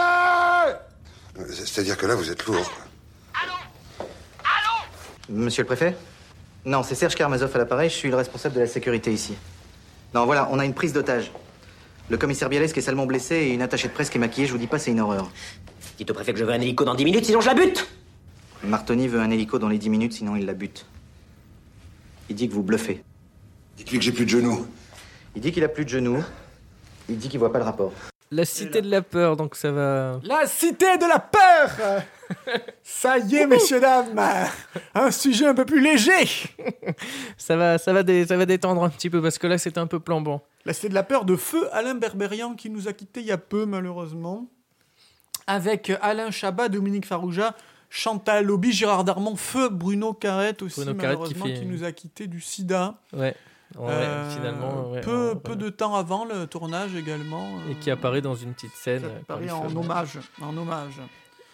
C'est-à-dire 1.50 1.98
que 1.98 2.06
là, 2.06 2.14
vous 2.14 2.30
êtes 2.30 2.46
lourd. 2.46 2.72
Monsieur 5.28 5.62
le 5.62 5.66
préfet 5.66 5.94
Non, 6.64 6.83
c'est 6.83 6.94
Serge 6.94 7.14
Karmazov 7.14 7.54
à 7.54 7.59
l'appareil, 7.59 7.90
je 7.90 7.94
suis 7.96 8.09
le 8.09 8.16
responsable 8.16 8.54
de 8.54 8.61
la 8.61 8.66
sécurité 8.66 9.12
ici. 9.12 9.35
Non, 10.14 10.24
voilà, 10.24 10.48
on 10.52 10.59
a 10.59 10.64
une 10.64 10.72
prise 10.72 10.94
d'otage. 10.94 11.30
Le 12.09 12.16
commissaire 12.16 12.48
Bialès 12.48 12.72
qui 12.72 12.78
est 12.78 12.83
salement 12.83 13.04
blessé 13.04 13.35
et 13.37 13.52
une 13.52 13.61
attachée 13.62 13.88
de 13.88 13.92
presse 13.92 14.09
qui 14.09 14.16
est 14.16 14.20
maquillée, 14.20 14.46
je 14.46 14.52
vous 14.52 14.59
dis 14.59 14.66
pas, 14.66 14.78
c'est 14.78 14.90
une 14.90 15.00
horreur. 15.00 15.30
Dites 15.98 16.11
au 16.11 16.14
préfet 16.14 16.33
que 16.33 16.38
je 16.38 16.44
veux 16.46 16.52
un 16.52 16.61
hélico 16.62 16.85
dans 16.87 16.94
10 16.94 17.04
minutes, 17.04 17.26
sinon 17.26 17.42
je 17.42 17.46
la 17.46 17.54
bute 17.54 17.87
Martoni 18.64 19.06
veut 19.06 19.20
un 19.20 19.30
hélico 19.30 19.59
dans 19.59 19.68
les 19.68 19.76
10 19.78 19.90
minutes, 19.90 20.14
sinon 20.14 20.35
il 20.35 20.46
la 20.46 20.54
bute. 20.54 20.87
Il 22.30 22.37
dit 22.37 22.48
que 22.48 22.54
vous 22.54 22.62
bluffez. 22.62 23.04
Dites-lui 23.76 23.98
que 23.98 24.04
j'ai 24.04 24.12
plus 24.12 24.24
de 24.24 24.30
genoux. 24.30 24.66
Il 25.35 25.40
dit 25.43 25.53
qu'il 25.53 25.64
a 25.64 25.69
plus 25.69 25.85
de 25.85 25.90
genoux. 25.90 26.23
Il 27.09 27.19
dit 27.19 27.29
qu'il 27.29 27.38
voit 27.38 27.53
pas 27.53 27.59
le 27.59 27.64
rapport. 27.64 27.93
La 28.33 28.45
Cité 28.45 28.81
de 28.81 28.88
la 28.90 29.03
Peur, 29.03 29.37
donc 29.37 29.57
ça 29.57 29.73
va. 29.73 30.21
La 30.23 30.47
cité 30.47 30.97
de 30.99 31.05
la 31.09 31.19
peur 31.19 32.03
Ça 32.85 33.19
y 33.19 33.35
est, 33.35 33.47
messieurs, 33.47 33.81
dames 33.81 34.21
Un 34.95 35.11
sujet 35.11 35.47
un 35.49 35.55
peu 35.55 35.64
plus 35.64 35.81
léger 35.81 36.12
Ça 37.37 37.57
va, 37.57 37.77
ça 37.79 37.93
va, 37.93 38.05
dé- 38.05 38.25
ça 38.27 38.37
va 38.37 38.47
détendre 38.47 38.85
un 38.85 38.88
petit 38.88 39.11
peu 39.11 39.21
parce 39.21 39.37
que 39.38 39.49
là 39.49 39.59
c'était 39.59 39.81
un 39.81 39.88
peu 39.88 39.99
plambant. 39.99 40.45
La 40.64 40.73
cité 40.73 40.88
de 40.88 40.95
la 40.95 41.03
peur 41.03 41.25
de 41.25 41.35
feu 41.35 41.69
Alain 41.73 41.97
Berberian 41.97 42.55
qui 42.55 42.71
nous 42.71 42.87
a 42.87 42.93
quittés 42.93 43.19
il 43.21 43.27
y 43.27 43.33
a 43.33 43.38
peu, 43.38 43.66
malheureusement. 43.66 44.47
Avec 45.49 45.90
Alain 46.01 46.31
Chabat, 46.31 46.69
Dominique 46.69 47.07
Farouja, 47.07 47.57
Chantal 47.88 48.45
Lobby, 48.47 48.71
Gérard 48.73 49.03
Darmon, 49.03 49.35
feu 49.35 49.69
Bruno 49.69 50.12
Carrette 50.12 50.62
aussi, 50.62 50.81
Bruno 50.85 50.95
Carrette 50.95 51.19
qui 51.25 51.35
malheureusement, 51.35 51.47
qui, 51.47 51.57
fait- 51.57 51.64
nous 51.64 51.83
a 51.83 51.90
quittés 51.90 52.29
du 52.29 52.40
sida. 52.40 52.95
Ouais. 53.12 53.35
Ouais, 53.78 53.87
Euh, 53.90 54.30
finalement. 54.30 54.90
ouais, 54.90 55.00
peu, 55.00 55.30
on- 55.33 55.37
peu 55.37 55.52
voilà. 55.52 55.62
de 55.64 55.68
temps 55.70 55.94
avant 55.94 56.24
le 56.24 56.46
tournage 56.46 56.94
également. 56.96 57.48
Et 57.70 57.74
qui 57.76 57.90
apparaît 57.90 58.20
dans 58.20 58.35
une 58.35 58.52
petite 58.52 58.74
scène. 58.74 59.02
Ça 59.28 59.35
euh, 59.37 59.48
en 59.50 59.74
hommage. 59.76 60.18
En 60.42 60.56
hommage. 60.56 61.00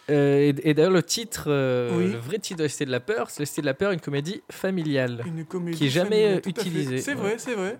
Euh, 0.08 0.38
et 0.38 0.70
et 0.70 0.72
d'ailleurs, 0.74 0.92
le 0.92 1.02
titre, 1.02 1.44
euh, 1.48 1.90
Oui. 1.96 2.12
le 2.12 2.18
vrai 2.18 2.38
titre 2.38 2.58
de 2.58 2.62
La 2.62 2.68
Cité 2.68 2.86
de 2.86 2.90
la 2.92 3.00
Peur, 3.00 3.28
c'est 3.28 3.40
La 3.42 3.46
Cité 3.46 3.60
de 3.60 3.66
la 3.66 3.74
Peur, 3.74 3.90
une 3.92 4.00
comédie 4.00 4.40
familiale. 4.50 5.22
Une 5.26 5.44
comédie 5.44 5.76
qui 5.76 5.86
est 5.86 5.90
jamais 5.90 6.36
euh, 6.36 6.40
utilisée. 6.46 6.98
C'est 6.98 7.14
Ouais. 7.14 7.20
vrai, 7.20 7.34
c'est 7.38 7.54
vrai. 7.54 7.76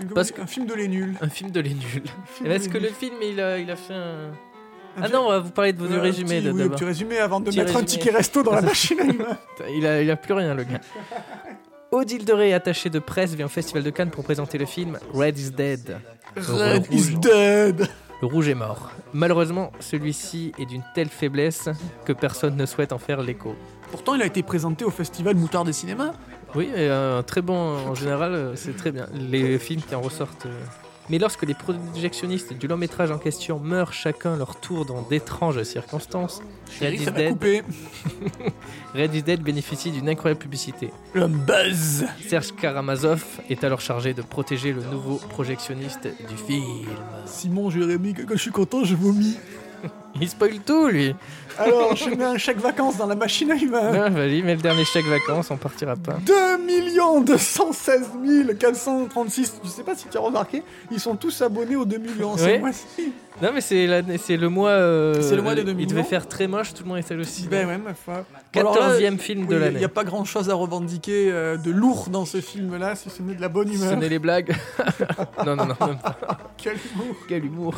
Une 0.00 0.08
Parce 0.08 0.30
comédie- 0.30 0.42
Un 0.44 0.46
film 0.46 0.66
de 0.66 0.74
les 0.74 0.88
nuls. 0.88 1.16
Un 1.20 1.28
film 1.28 1.50
de 1.50 1.60
les 1.60 1.74
nuls. 1.74 2.02
film 2.26 2.50
Et 2.50 2.54
Est-ce 2.54 2.68
que 2.68 2.78
le 2.78 2.88
film, 2.88 3.16
il 3.22 3.40
a, 3.40 3.58
il 3.58 3.70
a 3.70 3.76
fait 3.76 3.92
un. 3.94 4.30
Un 4.96 5.02
Ah 5.02 5.08
non, 5.08 5.26
on 5.26 5.28
va 5.30 5.40
vous 5.40 5.50
parler 5.50 5.72
de 5.72 5.78
vos 5.84 5.92
Euh, 5.92 6.00
résumés 6.00 6.38
un 6.38 6.42
petit, 6.42 6.50
oui, 6.52 6.62
un 6.62 6.68
petit 6.68 6.84
résumé 6.84 7.18
avant 7.18 7.40
de 7.40 7.46
Petit 7.46 7.58
mettre 7.58 7.72
un 7.76 7.80
résumé. 7.80 8.00
ticket 8.02 8.16
resto 8.16 8.42
dans 8.44 8.54
la 8.54 8.62
machine. 8.62 8.96
Il 9.76 9.84
a, 9.86 10.00
il 10.00 10.08
a 10.10 10.16
plus 10.16 10.32
rien, 10.34 10.54
le 10.54 10.62
gars. 10.62 10.80
Odile 11.90 12.24
de 12.24 12.32
Ré, 12.32 12.52
attachée 12.52 12.90
de 12.90 12.98
presse, 12.98 13.34
vient 13.34 13.46
au 13.46 13.50
Festival 13.50 13.82
de 13.82 13.90
Cannes 13.90 14.10
pour 14.10 14.24
présenter 14.24 14.58
le 14.58 14.66
film 14.66 14.98
Red 15.12 15.38
is 15.38 15.50
Dead. 15.50 15.98
Red 16.36 16.92
is 16.92 17.16
dead. 17.18 17.88
Le 18.20 18.26
rouge 18.26 18.48
est 18.48 18.54
mort. 18.54 18.90
Malheureusement, 19.12 19.70
celui-ci 19.80 20.52
est 20.58 20.66
d'une 20.66 20.82
telle 20.94 21.08
faiblesse 21.08 21.68
que 22.04 22.12
personne 22.12 22.56
ne 22.56 22.66
souhaite 22.66 22.92
en 22.92 22.98
faire 22.98 23.22
l'écho. 23.22 23.54
Pourtant, 23.90 24.14
il 24.14 24.22
a 24.22 24.26
été 24.26 24.42
présenté 24.42 24.84
au 24.84 24.90
Festival 24.90 25.36
Moutard 25.36 25.64
des 25.64 25.72
Cinémas. 25.72 26.12
Oui, 26.54 26.68
et 26.74 26.88
un 26.88 27.22
très 27.22 27.42
bon 27.42 27.54
en 27.54 27.94
général, 27.94 28.32
euh, 28.34 28.56
c'est 28.56 28.76
très 28.76 28.90
bien. 28.92 29.06
Les 29.12 29.58
films 29.58 29.82
qui 29.82 29.94
en 29.94 30.00
ressortent. 30.00 30.46
euh. 30.46 30.50
Mais 31.10 31.18
lorsque 31.18 31.42
les 31.42 31.54
projectionnistes 31.54 32.54
du 32.54 32.66
long 32.66 32.78
métrage 32.78 33.10
en 33.10 33.18
question 33.18 33.58
meurent 33.60 33.92
chacun 33.92 34.36
leur 34.36 34.58
tour 34.58 34.86
dans 34.86 35.02
d'étranges 35.02 35.62
circonstances, 35.62 36.42
Red 36.80 36.94
is, 36.94 37.10
Dead. 37.10 37.36
Red 38.94 39.14
is 39.14 39.22
Dead 39.22 39.42
bénéficie 39.42 39.90
d'une 39.90 40.08
incroyable 40.08 40.40
publicité. 40.40 40.90
Le 41.12 41.26
buzz. 41.26 42.06
Serge 42.26 42.54
Karamazov 42.56 43.22
est 43.50 43.64
alors 43.64 43.80
chargé 43.80 44.14
de 44.14 44.22
protéger 44.22 44.72
le 44.72 44.82
nouveau 44.82 45.16
projectionniste 45.16 46.08
du 46.28 46.36
film. 46.36 46.88
Simon 47.26 47.68
Jérémy, 47.68 48.14
quand 48.14 48.24
je 48.30 48.36
suis 48.36 48.50
content, 48.50 48.84
je 48.84 48.94
vomis. 48.94 49.36
Il 50.20 50.28
spoil 50.28 50.60
tout, 50.60 50.86
lui 50.88 51.14
Alors, 51.58 51.96
je 51.96 52.10
mets 52.10 52.24
un 52.24 52.38
chèque 52.38 52.58
vacances 52.58 52.96
dans 52.96 53.06
la 53.06 53.14
machine 53.14 53.50
à 53.50 53.56
humains. 53.56 54.08
Vas-y, 54.08 54.42
mets 54.42 54.54
le 54.54 54.62
dernier 54.62 54.84
chèque 54.84 55.06
vacances, 55.06 55.50
on 55.50 55.56
partira 55.56 55.96
pas. 55.96 56.18
2 56.24 56.34
216 57.24 58.10
436, 58.58 59.60
je 59.64 59.68
sais 59.68 59.82
pas 59.82 59.94
si 59.94 60.06
tu 60.08 60.16
as 60.16 60.20
remarqué, 60.20 60.62
ils 60.90 61.00
sont 61.00 61.16
tous 61.16 61.42
abonnés 61.42 61.76
aux 61.76 61.84
2 61.84 61.98
millions. 61.98 62.34
Ouais. 62.34 62.58
mois-ci. 62.58 63.12
Non, 63.42 63.50
mais 63.52 63.60
c'est 63.60 63.86
le 64.36 64.48
mois. 64.48 64.70
euh, 64.70 65.20
C'est 65.20 65.34
le 65.36 65.42
mois 65.42 65.54
des 65.54 65.64
2 65.64 65.74
Il 65.78 65.86
devait 65.88 66.04
faire 66.04 66.28
très 66.28 66.46
moche, 66.46 66.72
tout 66.72 66.84
le 66.84 66.88
monde 66.88 66.98
était 66.98 67.16
aussi. 67.16 67.48
Ben 67.48 67.66
ouais, 67.66 67.78
ma 67.78 67.92
foi. 67.94 68.24
14e 68.54 69.18
film 69.18 69.46
de 69.46 69.54
Il 69.54 69.60
l'année. 69.60 69.78
n'y 69.80 69.84
a 69.84 69.88
pas 69.88 70.04
grand 70.04 70.24
chose 70.24 70.50
à 70.50 70.54
revendiquer 70.54 71.32
euh, 71.32 71.56
de 71.56 71.70
lourd 71.72 72.08
dans 72.10 72.24
ce 72.26 72.40
film-là, 72.40 72.94
si 72.94 73.10
ce 73.10 73.22
n'est 73.22 73.34
de 73.34 73.40
la 73.40 73.48
bonne 73.48 73.68
Ce 73.68 73.74
humeur. 73.74 73.96
n'est 73.96 74.08
les 74.08 74.18
blagues. 74.20 74.54
non, 75.44 75.56
non, 75.56 75.66
non, 75.66 75.74
même 75.86 75.98
pas. 75.98 76.16
Quel 76.56 76.76
humour 76.76 77.16
Quel 77.28 77.44
humour. 77.44 77.74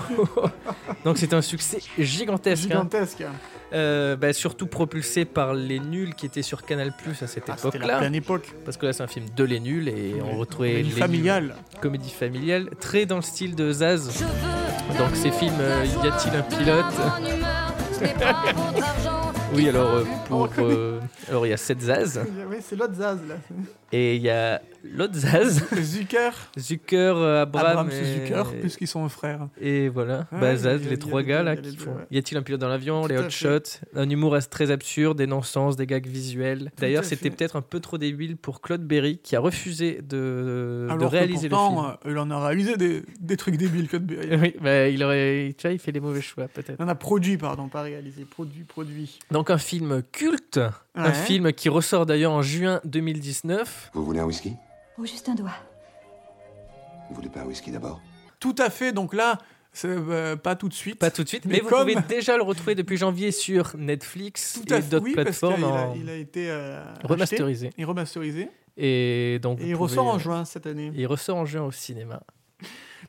Donc 1.04 1.16
c'est 1.18 1.32
un 1.32 1.40
succès 1.42 1.78
gigantesque. 1.98 2.66
hein. 2.66 2.68
gigantesque. 2.74 3.24
Euh, 3.72 4.14
bah, 4.14 4.32
surtout 4.34 4.66
propulsé 4.66 5.24
par 5.24 5.54
Les 5.54 5.80
Nuls 5.80 6.14
qui 6.14 6.26
étaient 6.26 6.42
sur 6.42 6.64
Canal 6.64 6.92
Plus 7.02 7.20
à 7.22 7.26
cette 7.26 7.44
Ah, 7.48 7.54
c'était 7.56 7.78
époque-là. 7.78 7.94
la 7.94 7.98
pleine 7.98 8.14
époque. 8.14 8.52
Parce 8.64 8.76
que 8.76 8.86
là 8.86 8.92
c'est 8.92 9.02
un 9.02 9.06
film 9.08 9.24
de 9.34 9.44
Les 9.44 9.58
Nuls 9.58 9.88
et 9.88 10.16
on 10.22 10.36
retrouvait 10.36 10.72
Comédie 10.72 10.88
Nuls. 10.90 10.98
familiale. 10.98 11.54
Comédie 11.80 12.10
familiale, 12.10 12.70
très 12.78 13.06
dans 13.06 13.16
le 13.16 13.22
style 13.22 13.56
de 13.56 13.72
Zaz. 13.72 14.22
Donc 14.94 15.14
ces 15.14 15.30
films, 15.30 15.58
euh, 15.60 15.84
y 15.84 16.08
a-t-il 16.08 16.36
un 16.36 16.42
pilote 16.42 16.84
Oui, 19.54 19.68
alors 19.68 19.94
euh, 19.94 20.04
pour 20.28 20.48
euh, 20.58 21.00
alors 21.28 21.46
il 21.46 21.50
y 21.50 21.52
a 21.52 21.56
sept 21.56 21.80
Zaz 21.80 22.20
Oui, 22.48 22.56
c'est 22.60 22.76
l'autre 22.76 22.94
Zaz, 22.94 23.18
là. 23.28 23.34
Et 23.92 24.16
il 24.16 24.22
y 24.22 24.30
a 24.30 24.60
l'autre 24.84 25.14
Zaz, 25.14 25.64
Zucker. 25.80 26.30
Zucker, 26.58 27.14
euh, 27.16 27.42
Abraham, 27.42 27.88
Abrams 27.88 27.90
et... 27.90 28.04
Zucker, 28.04 28.42
puisqu'ils 28.60 28.86
sont 28.86 29.08
frères. 29.08 29.48
Et 29.60 29.88
voilà, 29.88 30.26
Ouais, 30.32 30.40
bah, 30.40 30.56
Zaz, 30.56 30.86
a- 30.86 30.90
les 30.90 30.98
trois 30.98 31.22
gars 31.22 31.42
là 31.42 31.54
y 31.54 31.58
a 31.58 31.60
les 31.60 31.70
qui 31.70 31.76
deux, 31.76 31.82
font. 31.84 31.90
ouais. 31.92 32.06
Y 32.10 32.18
a-t-il 32.18 32.36
un 32.38 32.42
pilote 32.42 32.60
dans 32.60 32.68
l'avion 32.68 33.06
Les 33.06 33.16
hot 33.18 33.30
shots, 33.30 33.80
un 33.94 34.08
humour 34.08 34.36
très 34.48 34.70
absurde, 34.70 35.18
des 35.18 35.26
non-sens, 35.26 35.76
des 35.76 35.86
gags 35.86 36.06
visuels. 36.06 36.70
D'ailleurs, 36.78 37.04
c'était 37.04 37.30
peut-être 37.30 37.56
un 37.56 37.62
peu 37.62 37.80
trop 37.80 37.98
débile 37.98 38.36
pour 38.36 38.60
Claude 38.60 38.82
Berry 38.86 39.18
qui 39.18 39.34
a 39.34 39.40
refusé 39.40 40.00
de, 40.02 40.86
de 40.86 40.86
Alors 40.90 41.10
que 41.10 41.16
réaliser 41.16 41.48
pourtant, 41.48 41.70
le 41.82 41.88
film. 41.88 41.96
euh, 42.06 42.10
il 42.12 42.18
en 42.18 42.30
a 42.30 42.46
réalisé 42.46 42.76
des, 42.76 43.02
des 43.20 43.36
trucs 43.36 43.56
débiles, 43.56 43.88
Claude 43.88 44.04
Berry. 44.06 44.36
Oui, 44.36 44.54
bah, 44.62 44.88
il 44.88 45.02
aurait, 45.02 45.54
tu 45.58 45.66
vois, 45.66 45.72
il 45.72 45.78
fait 45.78 45.92
les 45.92 46.00
mauvais 46.00 46.20
choix 46.20 46.46
peut-être. 46.48 46.76
Il 46.78 46.84
en 46.84 46.88
a 46.88 46.94
produit, 46.94 47.36
pardon, 47.36 47.68
pas 47.68 47.82
réalisé. 47.82 48.24
Produit, 48.24 48.62
produit. 48.64 49.18
Donc 49.32 49.50
un 49.50 49.58
film 49.58 50.02
culte, 50.12 50.60
un 50.96 51.12
film 51.12 51.52
qui 51.52 51.68
ressort 51.68 52.06
d'ailleurs 52.06 52.32
en 52.32 52.42
juin 52.42 52.80
2019. 52.84 53.90
Vous 53.94 54.04
voulez 54.04 54.20
un 54.20 54.24
whisky? 54.24 54.54
Oh, 54.98 55.04
juste 55.04 55.28
un 55.28 55.34
doigt. 55.34 55.52
Vous 57.08 57.14
voulez 57.16 57.28
pas 57.28 57.40
un 57.40 57.44
whisky 57.44 57.70
d'abord? 57.70 58.00
Tout 58.40 58.54
à 58.58 58.70
fait, 58.70 58.92
donc 58.92 59.14
là, 59.14 59.38
euh, 59.84 60.36
pas 60.36 60.56
tout 60.56 60.68
de 60.68 60.74
suite. 60.74 60.98
Pas 60.98 61.10
tout 61.10 61.22
de 61.22 61.28
suite, 61.28 61.44
mais, 61.44 61.54
Mais 61.54 61.60
vous 61.60 61.68
comme- 61.68 61.80
pouvez 61.88 62.00
déjà 62.08 62.36
le 62.36 62.42
retrouver 62.42 62.74
depuis 62.74 62.96
janvier 62.96 63.30
sur 63.30 63.76
Netflix 63.76 64.60
Tout 64.66 64.74
à 64.74 64.78
et 64.78 64.82
d'autres 64.82 65.04
oui, 65.04 65.12
parce 65.14 65.24
plateformes 65.38 65.54
qu'il 65.56 65.64
a, 65.64 65.92
il 65.96 66.10
a 66.10 66.16
été 66.16 66.50
euh, 66.50 66.82
remasterisé. 67.04 67.70
et 67.76 67.84
remasterisé. 67.84 68.48
Et 68.76 69.38
donc 69.42 69.60
Et 69.60 69.68
il 69.68 69.74
ressort 69.74 70.06
en 70.06 70.18
juin 70.18 70.44
cette 70.44 70.66
année. 70.66 70.92
Il 70.94 71.06
ressort 71.06 71.36
en 71.38 71.46
juin 71.46 71.62
au 71.62 71.72
cinéma. 71.72 72.22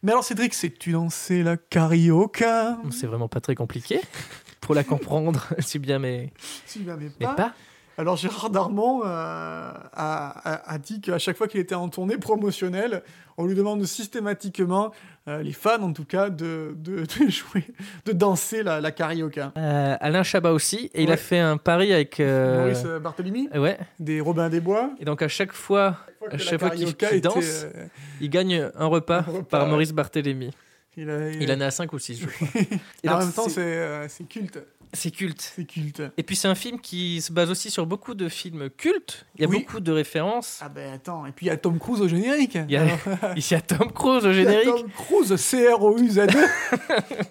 Mais 0.04 0.12
alors, 0.12 0.23
Cédric, 0.23 0.54
sais-tu 0.54 0.91
danser 0.91 1.41
la 1.43 1.58
carioca? 1.58 2.78
C'est 2.91 3.08
vraiment 3.08 3.28
pas 3.28 3.39
très 3.41 3.56
compliqué. 3.56 4.00
pour 4.62 4.76
la 4.76 4.84
comprendre, 4.84 5.47
si 5.60 5.80
bien 5.80 5.97
mais, 6.00 6.32
Si, 6.65 6.80
bah, 6.80 6.95
mais 7.00 7.10
mais 7.19 7.26
pas. 7.26 7.54
Alors 7.99 8.15
Gérard 8.15 8.49
Darmon 8.51 9.01
euh, 9.03 9.07
a, 9.07 9.73
a- 9.93 10.71
a 10.73 10.77
dit 10.77 11.01
qu'à 11.01 11.17
chaque 11.17 11.36
fois 11.36 11.47
qu'il 11.47 11.60
était 11.60 11.73
en 11.75 11.89
tournée 11.89 12.17
promotionnelle, 12.17 13.01
on 13.38 13.45
lui 13.45 13.55
demande 13.55 13.83
systématiquement, 13.86 14.91
euh, 15.27 15.41
les 15.41 15.51
fans 15.51 15.81
en 15.81 15.93
tout 15.93 16.05
cas, 16.05 16.29
de, 16.29 16.75
de, 16.77 17.01
de 17.25 17.29
jouer, 17.29 17.63
de 18.05 18.12
danser 18.12 18.62
la, 18.62 18.81
la 18.81 18.91
carioca. 18.91 19.51
Euh, 19.57 19.95
Alain 19.99 20.21
Chabat 20.23 20.51
aussi, 20.53 20.91
et 20.93 21.03
il 21.03 21.12
a 21.12 21.17
fait 21.17 21.39
un 21.39 21.57
pari 21.57 21.91
avec. 21.91 22.19
Maurice 22.19 22.83
Barthélemy, 23.01 23.49
Ouais. 23.55 23.77
des 23.99 24.21
Robins 24.21 24.49
des 24.49 24.60
Bois. 24.60 24.91
Et 24.99 25.05
donc 25.05 25.21
à 25.23 25.27
chaque 25.27 25.53
fois, 25.53 25.97
à 26.31 26.38
chaque 26.38 26.60
fois 26.60 26.69
qu'il 26.69 26.88
était, 26.89 27.19
danse, 27.19 27.65
il 28.21 28.29
gagne 28.29 28.69
un 28.75 28.86
repas, 28.86 29.19
un 29.19 29.21
repas, 29.21 29.43
par 29.43 29.63
ouais. 29.63 29.69
Maurice 29.71 29.91
Barthélémy. 29.93 30.51
Il, 30.97 31.10
a- 31.10 31.29
Il 31.31 31.51
en 31.51 31.60
est 31.62 31.63
à 31.65 31.71
5 31.71 31.93
ou 31.93 31.99
6, 31.99 32.19
je 32.21 32.25
crois. 32.25 32.47
Et 33.03 33.10
en 33.10 33.19
même 33.19 33.31
temps, 33.31 33.47
c'est- 33.47 33.62
euh, 33.62 34.07
c'est 34.10 34.27
culte. 34.27 34.60
c'est 34.93 35.12
culte. 35.12 35.53
C'est 35.55 35.65
culte. 35.65 36.01
Et 36.17 36.23
puis 36.23 36.36
c'est 36.36 36.47
un 36.47 36.55
film 36.55 36.79
qui 36.81 37.21
se 37.21 37.31
base 37.31 37.51
aussi 37.51 37.69
sur 37.69 37.86
beaucoup 37.86 38.15
de 38.15 38.27
films 38.29 38.69
cultes. 38.71 39.25
Il 39.36 39.41
y 39.41 39.45
a 39.45 39.47
Oui. 39.47 39.60
beaucoup 39.60 39.79
de 39.79 39.91
références. 39.91 40.60
Ah 40.62 40.69
ben 40.69 40.93
attends, 40.93 41.25
et 41.27 41.31
puis 41.31 41.45
il 41.45 41.49
y 41.49 41.51
a 41.51 41.57
Tom 41.57 41.77
Cruise 41.79 42.01
au 42.01 42.07
générique. 42.07 42.55
Il 42.67 42.71
y 42.71 42.77
a, 42.77 42.86
il 43.36 43.43
y 43.51 43.53
a 43.53 43.62
Tom 43.62 43.91
Cruise 43.91 44.25
au 44.25 44.31
Il 44.31 44.38
y 44.38 44.39
a 44.39 44.43
générique. 44.43 44.65
Tom 44.65 44.89
Cruise, 44.89 45.36
C-R-O-U-Z. 45.36 46.19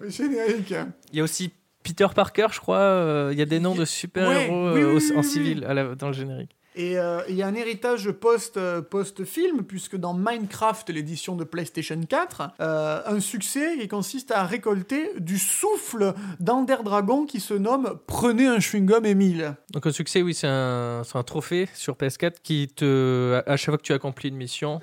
au 0.00 0.09
générique. 0.11 0.74
Il 1.12 1.18
y 1.18 1.20
a 1.20 1.24
aussi 1.24 1.50
Peter 1.83 2.07
Parker, 2.14 2.46
je 2.52 2.59
crois. 2.61 2.79
euh, 2.79 3.31
Il 3.33 3.38
y 3.38 3.42
a 3.42 3.46
des 3.46 3.61
noms 3.61 3.74
de 3.74 3.85
super-héros 3.85 4.66
Ouais, 4.68 4.72
oui, 4.74 4.81
euh, 4.83 4.92
oui, 4.94 4.96
au- 4.96 4.98
oui, 5.11 5.16
en 5.16 5.20
oui. 5.20 5.24
civil 5.24 5.64
à 5.64 5.74
la- 5.74 5.94
dans 5.94 6.09
le 6.09 6.12
générique. 6.12 6.56
Et 6.79 6.99
euh, 6.99 7.23
il 7.31 7.35
y 7.37 7.43
a 7.43 7.47
un 7.47 7.55
héritage 7.55 8.11
post, 8.12 8.59
euh, 8.59 8.83
post-film, 8.83 9.62
puisque 9.65 9.97
dans 9.97 10.12
Minecraft, 10.12 10.91
l'édition 10.91 11.35
de 11.35 11.43
PlayStation 11.45 11.99
4, 12.07 12.51
euh, 12.61 13.01
un 13.07 13.21
succès 13.21 13.79
qui 13.81 13.89
consiste 13.89 14.31
à 14.31 14.45
récolter 14.45 15.11
du 15.19 15.39
souffle 15.39 16.12
d'Ender 16.39 16.77
Dragon 16.85 17.25
qui 17.25 17.41
se 17.41 17.55
nomme 17.55 17.99
Prenez 18.07 18.47
un 18.47 18.59
chewing-gum 18.59 19.07
Emile. 19.07 19.55
Donc 19.73 19.87
un 19.87 19.93
succès, 19.93 20.21
oui, 20.21 20.35
c'est 20.35 20.49
un, 20.49 21.01
c'est 21.05 21.17
un 21.17 21.23
trophée 21.23 21.67
sur 21.73 21.95
PS4 21.95 22.35
qui 22.43 22.69
te, 22.69 23.41
à 23.47 23.53
à 23.53 23.57
chaque 23.57 23.71
fois 23.71 23.79
que 23.79 23.83
tu 23.83 23.95
accomplis 23.95 24.29
une 24.29 24.37
mission, 24.37 24.81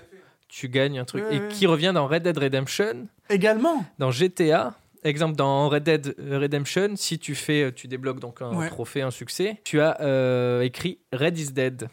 tu 0.48 0.70
gagnes 0.70 0.98
un 0.98 1.06
truc 1.06 1.24
Ouais, 1.30 1.36
et 1.36 1.40
ouais. 1.42 1.48
qui 1.50 1.68
revient 1.68 1.92
dans 1.94 2.08
Red 2.08 2.24
Dead 2.24 2.38
Redemption, 2.38 3.08
Également, 3.30 3.86
dans 4.00 4.10
GTA. 4.10 4.74
Exemple 5.06 5.36
dans 5.36 5.68
Red 5.68 5.84
Dead 5.84 6.16
Redemption, 6.18 6.94
si 6.96 7.20
tu 7.20 7.36
fais, 7.36 7.74
tu 7.74 7.88
débloques 7.90 8.20
donc 8.22 8.42
un 8.42 8.56
Ouais. 8.56 8.70
trophée, 8.70 9.02
un 9.02 9.12
succès, 9.12 9.60
tu 9.66 9.82
as 9.82 10.00
euh, 10.02 10.62
écrit 10.62 10.98
Red 11.14 11.38
is 11.38 11.52
Dead. 11.52 11.88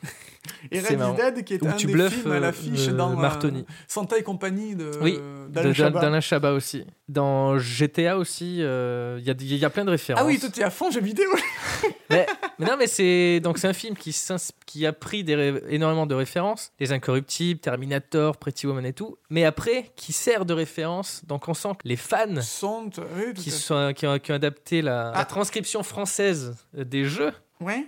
et 0.70 0.80
Red 0.80 0.98
marrant. 0.98 1.14
is 1.14 1.16
Dead, 1.16 1.44
qui 1.44 1.54
est 1.54 1.62
Où 1.62 1.68
un 1.68 1.72
tu 1.72 1.86
des 1.86 1.92
bluffes, 1.92 2.14
films 2.20 2.32
à 2.32 2.36
euh, 2.36 2.40
l'affiche 2.40 2.88
euh, 2.88 2.92
dans 2.92 3.12
euh, 3.12 3.16
Martoni. 3.16 3.64
Santa 3.88 4.18
et 4.18 4.22
compagnie 4.22 4.74
de 4.74 4.90
Oui, 5.00 5.18
d'Alain 5.48 5.72
Chabat. 5.74 6.00
d'Alain 6.00 6.20
Chabat 6.20 6.52
aussi. 6.52 6.84
Dans 7.08 7.58
GTA 7.58 8.16
aussi, 8.18 8.58
euh, 8.60 9.18
il 9.20 9.26
y, 9.26 9.30
a, 9.30 9.34
il 9.38 9.56
y 9.56 9.64
a 9.64 9.70
plein 9.70 9.84
de 9.84 9.90
références. 9.90 10.22
Ah 10.22 10.26
oui, 10.26 10.38
toi 10.38 10.48
t'es 10.48 10.62
à 10.62 10.70
fond 10.70 10.90
jeux 10.90 11.00
vidéo. 11.00 11.28
mais, 12.10 12.26
mais 12.58 12.66
non, 12.66 12.76
mais 12.78 12.86
c'est 12.86 13.40
donc 13.40 13.58
c'est 13.58 13.66
un 13.68 13.72
film 13.72 13.96
qui, 13.96 14.86
a 14.86 14.92
pris 14.92 15.24
des 15.24 15.34
ré- 15.34 15.62
énormément 15.68 16.06
de 16.06 16.14
références, 16.14 16.72
Les 16.78 16.92
Incorruptibles, 16.92 17.60
Terminator, 17.60 18.36
Pretty 18.36 18.66
Woman 18.68 18.86
et 18.86 18.92
tout, 18.92 19.18
mais 19.28 19.44
après 19.44 19.90
qui 19.96 20.12
sert 20.12 20.44
de 20.44 20.54
référence. 20.54 21.22
Donc 21.26 21.48
on 21.48 21.54
sent 21.54 21.70
que 21.82 21.88
les 21.88 21.96
fans 21.96 22.40
Sont, 22.42 22.90
oui, 23.16 23.34
tout 23.34 23.42
qui, 23.42 23.48
à 23.48 23.52
fait. 23.52 23.58
sont, 23.58 23.92
qui, 23.94 24.06
ont, 24.06 24.18
qui 24.20 24.30
ont 24.32 24.36
adapté 24.36 24.80
la, 24.82 25.10
la 25.10 25.12
Ah. 25.16 25.24
transcription 25.24 25.82
française 25.82 26.56
des 26.74 27.04
jeux 27.04 27.32
Ouais. 27.60 27.86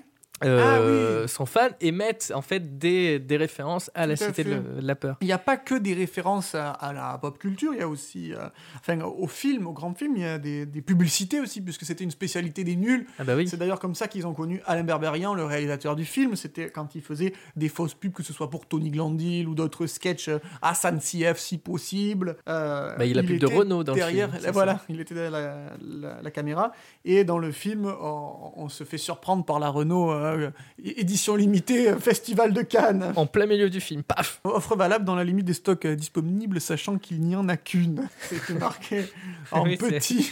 Euh, 0.48 1.26
sont 1.26 1.46
fans 1.46 1.68
et 1.80 1.92
mettent 1.92 2.32
en 2.34 2.42
fait 2.42 2.78
des, 2.78 3.18
des 3.18 3.36
références 3.36 3.90
à 3.94 4.06
la 4.06 4.14
à 4.14 4.16
Cité 4.16 4.44
de, 4.44 4.50
le- 4.54 4.62
la 4.80 4.94
Peur. 4.94 5.16
Il 5.20 5.26
n'y 5.26 5.32
a 5.32 5.38
pas 5.38 5.56
que 5.56 5.74
des 5.74 5.94
références 5.94 6.54
à, 6.54 6.70
à 6.70 6.92
la 6.92 7.18
pop 7.18 7.38
culture, 7.38 7.72
il 7.74 7.78
y 7.80 7.82
a 7.82 7.88
aussi, 7.88 8.32
euh, 8.34 8.48
enfin, 8.76 9.00
au 9.00 9.26
film, 9.26 9.66
au 9.66 9.72
grand 9.72 9.94
film, 9.94 10.14
il 10.16 10.22
y 10.22 10.26
a 10.26 10.38
des, 10.38 10.66
des 10.66 10.82
publicités 10.82 11.40
aussi, 11.40 11.60
puisque 11.60 11.84
c'était 11.84 12.04
une 12.04 12.10
spécialité 12.10 12.64
des 12.64 12.76
nuls. 12.76 13.06
Ah 13.18 13.24
bah 13.24 13.34
oui. 13.36 13.46
C'est 13.48 13.56
d'ailleurs 13.56 13.78
comme 13.80 13.94
ça 13.94 14.08
qu'ils 14.08 14.26
ont 14.26 14.34
connu 14.34 14.60
Alain 14.66 14.84
Berberian, 14.84 15.34
le 15.34 15.44
réalisateur 15.44 15.96
du 15.96 16.04
film. 16.04 16.36
C'était 16.36 16.70
quand 16.70 16.94
il 16.94 17.02
faisait 17.02 17.32
des 17.56 17.68
fausses 17.68 17.94
pubs, 17.94 18.12
que 18.12 18.22
ce 18.22 18.32
soit 18.32 18.50
pour 18.50 18.66
Tony 18.66 18.90
Glandil 18.90 19.46
ou 19.48 19.54
d'autres 19.54 19.86
sketchs 19.86 20.28
euh, 20.28 20.38
à 20.60 20.74
SNCF 20.74 21.38
si 21.38 21.58
possible. 21.58 22.36
Euh, 22.48 22.96
Bah, 22.96 23.04
il 23.06 23.18
a 23.18 23.22
pub 23.22 23.38
de 23.38 23.46
Renault 23.46 23.84
dans 23.84 23.92
le 23.92 23.98
derrière, 23.98 24.30
film, 24.30 24.40
c'est 24.42 24.50
Voilà, 24.52 24.74
ça. 24.74 24.80
il 24.88 25.00
était 25.00 25.14
derrière 25.14 25.30
la, 25.32 25.56
la- 25.80 26.22
la 26.22 26.30
caméra. 26.30 26.72
Et 27.04 27.24
dans 27.24 27.38
le 27.38 27.50
film, 27.52 27.86
on, 27.86 28.52
on 28.56 28.68
se 28.68 28.84
fait 28.84 28.98
surprendre 28.98 29.44
par 29.44 29.58
la 29.58 29.68
Renault 29.68 30.10
euh, 30.38 30.50
édition 30.84 31.36
limitée 31.36 31.90
euh, 31.90 31.98
Festival 31.98 32.52
de 32.52 32.62
Cannes. 32.62 33.12
En 33.16 33.26
plein 33.26 33.46
milieu 33.46 33.70
du 33.70 33.80
film, 33.80 34.02
paf 34.02 34.40
Offre 34.44 34.76
valable 34.76 35.04
dans 35.04 35.14
la 35.14 35.24
limite 35.24 35.44
des 35.46 35.54
stocks 35.54 35.84
euh, 35.84 35.94
disponibles, 35.96 36.60
sachant 36.60 36.98
qu'il 36.98 37.20
n'y 37.20 37.36
en 37.36 37.48
a 37.48 37.56
qu'une. 37.56 38.08
C'était 38.30 38.54
marqué 38.54 39.04
en 39.52 39.64
Oui, 39.64 39.76
petit. 39.76 40.30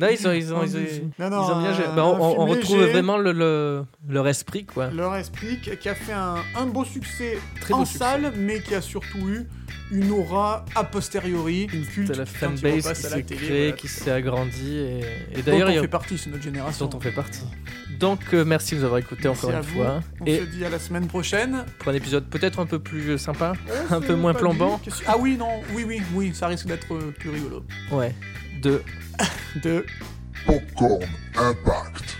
Non, 0.00 0.06
ils 0.08 0.28
ont, 0.28 0.32
ils 0.32 0.54
ont, 0.54 0.62
ils 0.62 0.76
ont, 0.76 0.80
Non, 1.18 1.28
non, 1.30 1.38
ont 1.40 1.60
bien. 1.60 1.72
Bah, 1.96 2.04
on, 2.06 2.46
retrouve 2.46 2.78
léger. 2.78 2.92
vraiment 2.92 3.16
le, 3.18 3.32
le- 3.32 3.84
leur 4.08 4.28
esprit, 4.28 4.64
quoi. 4.64 4.90
Leur 4.90 5.16
esprit 5.16 5.58
qui 5.60 5.88
a 5.88 5.94
fait 5.96 6.12
un, 6.12 6.36
un 6.54 6.66
beau 6.66 6.84
succès 6.84 7.36
Très 7.60 7.74
beau 7.74 7.80
en 7.80 7.84
succès. 7.84 7.98
salle, 7.98 8.32
mais 8.36 8.60
qui 8.60 8.76
a 8.76 8.80
surtout 8.80 9.18
eu 9.28 9.48
une 9.90 10.10
aura 10.12 10.66
a 10.76 10.84
posteriori, 10.84 11.66
une 11.72 11.84
culte 11.84 12.14
la 12.16 12.26
fanbase 12.26 12.92
qui 12.92 12.94
s'est 13.02 13.22
créée, 13.24 13.48
voilà. 13.68 13.72
qui 13.72 13.88
s'est 13.88 14.10
agrandie. 14.12 14.76
Et, 14.76 15.00
et 15.38 15.42
d'ailleurs, 15.42 15.66
on 15.68 15.70
il 15.72 15.74
y 15.74 15.78
a- 15.78 15.80
fait 15.80 15.88
partie, 15.88 16.16
c'est 16.16 16.30
notre 16.30 16.44
génération. 16.44 16.86
dont 16.86 16.98
on 16.98 17.00
fait 17.00 17.10
partie. 17.10 17.40
Donc, 17.98 18.20
euh, 18.32 18.44
merci 18.44 18.74
de 18.74 18.80
nous 18.80 18.84
avoir 18.84 18.98
écoutés 19.00 19.28
encore 19.28 19.50
une 19.50 19.60
vous. 19.60 19.74
fois. 19.82 20.00
On 20.20 20.24
Et 20.26 20.38
se 20.38 20.44
dit 20.44 20.64
à 20.64 20.70
la 20.70 20.78
semaine 20.78 21.06
prochaine. 21.08 21.64
pour 21.78 21.90
un 21.90 21.94
épisode 21.94 22.24
peut-être 22.28 22.60
un 22.60 22.66
peu 22.66 22.78
plus 22.78 23.18
sympa, 23.18 23.54
Oh, 23.68 23.94
un 23.94 24.00
peu 24.00 24.14
moins 24.14 24.34
dit. 24.34 24.78
Qu'est-ce- 24.84 25.02
Ah 25.06 25.16
oui, 25.18 25.36
non, 25.36 25.60
oui, 25.74 25.84
oui, 25.86 26.02
oui, 26.14 26.32
ça 26.34 26.46
risque 26.48 26.66
d'être 26.66 26.94
euh, 26.94 27.12
plus 27.18 27.30
rigolo. 27.30 27.64
Ouais. 27.90 28.14
De 28.62 28.82
De 29.64 29.84
Popcorn 30.46 31.02
Impact. 31.36 32.17